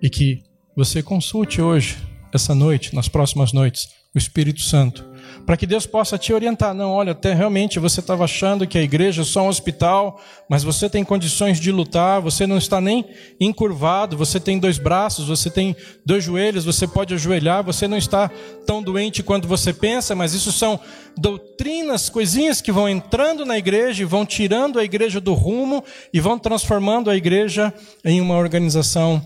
E 0.00 0.08
que 0.08 0.42
você 0.74 1.02
consulte 1.02 1.60
hoje, 1.60 1.98
essa 2.32 2.54
noite, 2.54 2.94
nas 2.94 3.08
próximas 3.08 3.52
noites, 3.52 3.88
o 4.14 4.18
Espírito 4.18 4.60
Santo, 4.60 5.04
para 5.46 5.56
que 5.56 5.66
Deus 5.66 5.86
possa 5.86 6.18
te 6.18 6.32
orientar. 6.32 6.74
Não, 6.74 6.90
olha, 6.90 7.12
até 7.12 7.32
realmente 7.32 7.78
você 7.78 8.00
estava 8.00 8.24
achando 8.24 8.66
que 8.66 8.78
a 8.78 8.82
igreja 8.82 9.22
é 9.22 9.24
só 9.24 9.42
um 9.42 9.48
hospital, 9.48 10.20
mas 10.48 10.62
você 10.62 10.88
tem 10.88 11.04
condições 11.04 11.58
de 11.58 11.72
lutar, 11.72 12.20
você 12.20 12.46
não 12.46 12.58
está 12.58 12.80
nem 12.80 13.04
encurvado, 13.40 14.16
você 14.16 14.38
tem 14.38 14.58
dois 14.58 14.78
braços, 14.78 15.28
você 15.28 15.50
tem 15.50 15.74
dois 16.04 16.24
joelhos, 16.24 16.64
você 16.64 16.86
pode 16.86 17.14
ajoelhar, 17.14 17.64
você 17.64 17.88
não 17.88 17.96
está 17.96 18.30
tão 18.66 18.82
doente 18.82 19.22
quanto 19.22 19.48
você 19.48 19.72
pensa, 19.72 20.14
mas 20.14 20.34
isso 20.34 20.52
são 20.52 20.78
doutrinas, 21.16 22.08
coisinhas 22.08 22.60
que 22.60 22.70
vão 22.70 22.88
entrando 22.88 23.44
na 23.44 23.58
igreja 23.58 24.02
e 24.02 24.06
vão 24.06 24.26
tirando 24.26 24.78
a 24.78 24.84
igreja 24.84 25.20
do 25.20 25.34
rumo 25.34 25.82
e 26.12 26.20
vão 26.20 26.38
transformando 26.38 27.10
a 27.10 27.16
igreja 27.16 27.72
em 28.04 28.20
uma 28.20 28.36
organização 28.36 29.20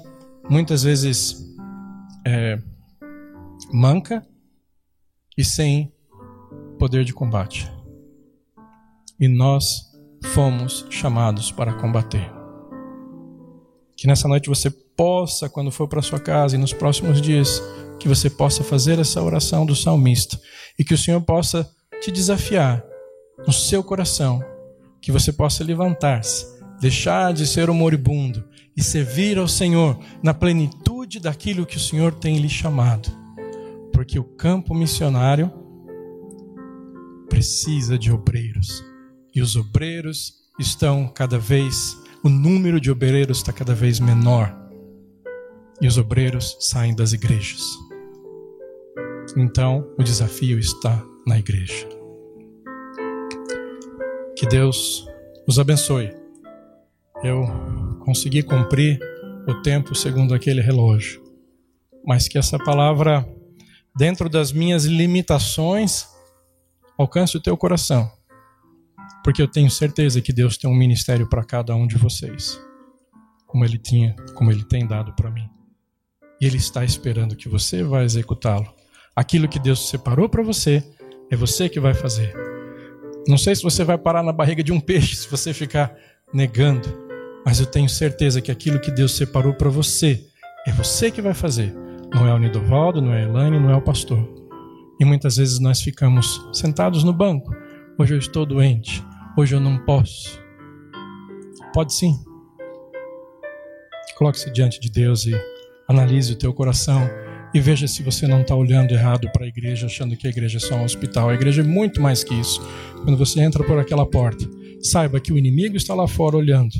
muitas 0.48 0.82
vezes 0.82 1.36
é, 2.26 2.58
manca 3.72 4.26
e 5.36 5.44
sem 5.44 5.92
poder 6.82 7.04
de 7.04 7.14
combate. 7.14 7.70
E 9.20 9.28
nós 9.28 9.82
fomos 10.34 10.84
chamados 10.90 11.52
para 11.52 11.74
combater. 11.74 12.28
Que 13.96 14.08
nessa 14.08 14.26
noite 14.26 14.48
você 14.48 14.68
possa, 14.68 15.48
quando 15.48 15.70
for 15.70 15.86
para 15.86 16.02
sua 16.02 16.18
casa 16.18 16.56
e 16.56 16.58
nos 16.58 16.72
próximos 16.72 17.22
dias, 17.22 17.62
que 18.00 18.08
você 18.08 18.28
possa 18.28 18.64
fazer 18.64 18.98
essa 18.98 19.22
oração 19.22 19.64
do 19.64 19.76
salmista 19.76 20.36
e 20.76 20.82
que 20.82 20.92
o 20.92 20.98
Senhor 20.98 21.20
possa 21.20 21.70
te 22.00 22.10
desafiar 22.10 22.82
no 23.46 23.52
seu 23.52 23.84
coração, 23.84 24.42
que 25.00 25.12
você 25.12 25.32
possa 25.32 25.62
levantar-se, 25.62 26.44
deixar 26.80 27.32
de 27.32 27.46
ser 27.46 27.70
um 27.70 27.74
moribundo 27.74 28.42
e 28.76 28.82
servir 28.82 29.38
ao 29.38 29.46
Senhor 29.46 30.00
na 30.20 30.34
plenitude 30.34 31.20
daquilo 31.20 31.64
que 31.64 31.76
o 31.76 31.80
Senhor 31.80 32.12
tem 32.12 32.38
lhe 32.38 32.48
chamado. 32.48 33.08
Porque 33.92 34.18
o 34.18 34.24
campo 34.24 34.74
missionário 34.74 35.61
precisa 37.32 37.98
de 37.98 38.12
obreiros. 38.12 38.84
E 39.34 39.40
os 39.40 39.56
obreiros 39.56 40.34
estão 40.60 41.08
cada 41.08 41.38
vez, 41.38 41.96
o 42.22 42.28
número 42.28 42.78
de 42.78 42.90
obreiros 42.90 43.38
está 43.38 43.50
cada 43.50 43.74
vez 43.74 43.98
menor. 43.98 44.54
E 45.80 45.86
os 45.86 45.96
obreiros 45.96 46.58
saem 46.60 46.94
das 46.94 47.14
igrejas. 47.14 47.62
Então, 49.34 49.88
o 49.98 50.02
desafio 50.02 50.58
está 50.58 51.02
na 51.26 51.38
igreja. 51.38 51.88
Que 54.36 54.46
Deus 54.46 55.08
os 55.48 55.58
abençoe. 55.58 56.14
Eu 57.24 57.46
consegui 58.04 58.42
cumprir 58.42 59.00
o 59.48 59.54
tempo 59.62 59.94
segundo 59.94 60.34
aquele 60.34 60.60
relógio, 60.60 61.22
mas 62.04 62.28
que 62.28 62.36
essa 62.36 62.58
palavra, 62.58 63.26
dentro 63.96 64.28
das 64.28 64.52
minhas 64.52 64.84
limitações, 64.84 66.11
alcance 67.02 67.36
o 67.36 67.40
teu 67.40 67.56
coração, 67.56 68.10
porque 69.22 69.42
eu 69.42 69.48
tenho 69.48 69.70
certeza 69.70 70.20
que 70.20 70.32
Deus 70.32 70.56
tem 70.56 70.70
um 70.70 70.74
ministério 70.74 71.28
para 71.28 71.44
cada 71.44 71.74
um 71.74 71.86
de 71.86 71.96
vocês, 71.96 72.60
como 73.46 73.64
Ele 73.64 73.78
tinha, 73.78 74.16
como 74.34 74.50
Ele 74.50 74.64
tem 74.64 74.86
dado 74.86 75.12
para 75.14 75.30
mim. 75.30 75.48
E 76.40 76.46
Ele 76.46 76.56
está 76.56 76.84
esperando 76.84 77.36
que 77.36 77.48
você 77.48 77.82
vá 77.82 78.02
executá-lo. 78.02 78.72
Aquilo 79.14 79.48
que 79.48 79.58
Deus 79.58 79.88
separou 79.88 80.28
para 80.28 80.42
você, 80.42 80.82
é 81.30 81.36
você 81.36 81.68
que 81.68 81.78
vai 81.78 81.94
fazer. 81.94 82.34
Não 83.28 83.38
sei 83.38 83.54
se 83.54 83.62
você 83.62 83.84
vai 83.84 83.98
parar 83.98 84.22
na 84.22 84.32
barriga 84.32 84.62
de 84.62 84.72
um 84.72 84.80
peixe 84.80 85.16
se 85.16 85.28
você 85.28 85.52
ficar 85.52 85.94
negando, 86.32 86.88
mas 87.44 87.60
eu 87.60 87.66
tenho 87.66 87.88
certeza 87.88 88.40
que 88.40 88.50
aquilo 88.50 88.80
que 88.80 88.90
Deus 88.90 89.16
separou 89.16 89.54
para 89.54 89.68
você, 89.68 90.26
é 90.66 90.72
você 90.72 91.10
que 91.10 91.22
vai 91.22 91.34
fazer. 91.34 91.74
Não 92.14 92.26
é 92.26 92.34
o 92.34 92.38
Nidovaldo, 92.38 93.00
não 93.00 93.12
é 93.12 93.24
a 93.24 93.28
Elaine, 93.28 93.58
não 93.58 93.70
é 93.70 93.76
o 93.76 93.82
pastor. 93.82 94.41
E 95.02 95.04
muitas 95.04 95.34
vezes 95.34 95.58
nós 95.58 95.80
ficamos 95.80 96.40
sentados 96.52 97.02
no 97.02 97.12
banco. 97.12 97.52
Hoje 97.98 98.14
eu 98.14 98.18
estou 98.20 98.46
doente. 98.46 99.04
Hoje 99.36 99.52
eu 99.52 99.58
não 99.58 99.84
posso. 99.84 100.40
Pode 101.74 101.92
sim. 101.92 102.14
Coloque-se 104.16 104.48
diante 104.52 104.78
de 104.78 104.88
Deus 104.88 105.26
e 105.26 105.34
analise 105.88 106.32
o 106.32 106.38
teu 106.38 106.54
coração 106.54 107.02
e 107.52 107.58
veja 107.58 107.88
se 107.88 108.00
você 108.00 108.28
não 108.28 108.42
está 108.42 108.54
olhando 108.54 108.92
errado 108.92 109.28
para 109.32 109.44
a 109.44 109.48
igreja, 109.48 109.86
achando 109.86 110.16
que 110.16 110.28
a 110.28 110.30
igreja 110.30 110.58
é 110.58 110.60
só 110.60 110.76
um 110.76 110.84
hospital. 110.84 111.30
A 111.30 111.34
igreja 111.34 111.62
é 111.62 111.64
muito 111.64 112.00
mais 112.00 112.22
que 112.22 112.34
isso. 112.34 112.62
Quando 113.02 113.18
você 113.18 113.40
entra 113.40 113.64
por 113.64 113.80
aquela 113.80 114.08
porta, 114.08 114.48
saiba 114.80 115.18
que 115.18 115.32
o 115.32 115.36
inimigo 115.36 115.76
está 115.76 115.96
lá 115.96 116.06
fora 116.06 116.36
olhando. 116.36 116.74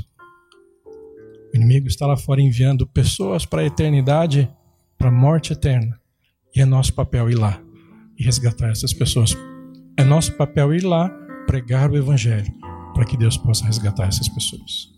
O 1.53 1.57
inimigo 1.57 1.89
está 1.89 2.07
lá 2.07 2.15
fora 2.15 2.41
enviando 2.41 2.87
pessoas 2.87 3.45
para 3.45 3.63
a 3.63 3.65
eternidade, 3.65 4.49
para 4.97 5.09
a 5.09 5.11
morte 5.11 5.51
eterna. 5.51 5.99
E 6.55 6.61
é 6.61 6.65
nosso 6.65 6.93
papel 6.93 7.29
ir 7.29 7.35
lá 7.35 7.61
e 8.17 8.23
resgatar 8.23 8.69
essas 8.69 8.93
pessoas. 8.93 9.35
É 9.97 10.03
nosso 10.03 10.31
papel 10.33 10.73
ir 10.73 10.83
lá 10.83 11.09
pregar 11.45 11.91
o 11.91 11.97
Evangelho 11.97 12.51
para 12.93 13.05
que 13.05 13.17
Deus 13.17 13.37
possa 13.37 13.65
resgatar 13.65 14.07
essas 14.07 14.29
pessoas. 14.29 14.92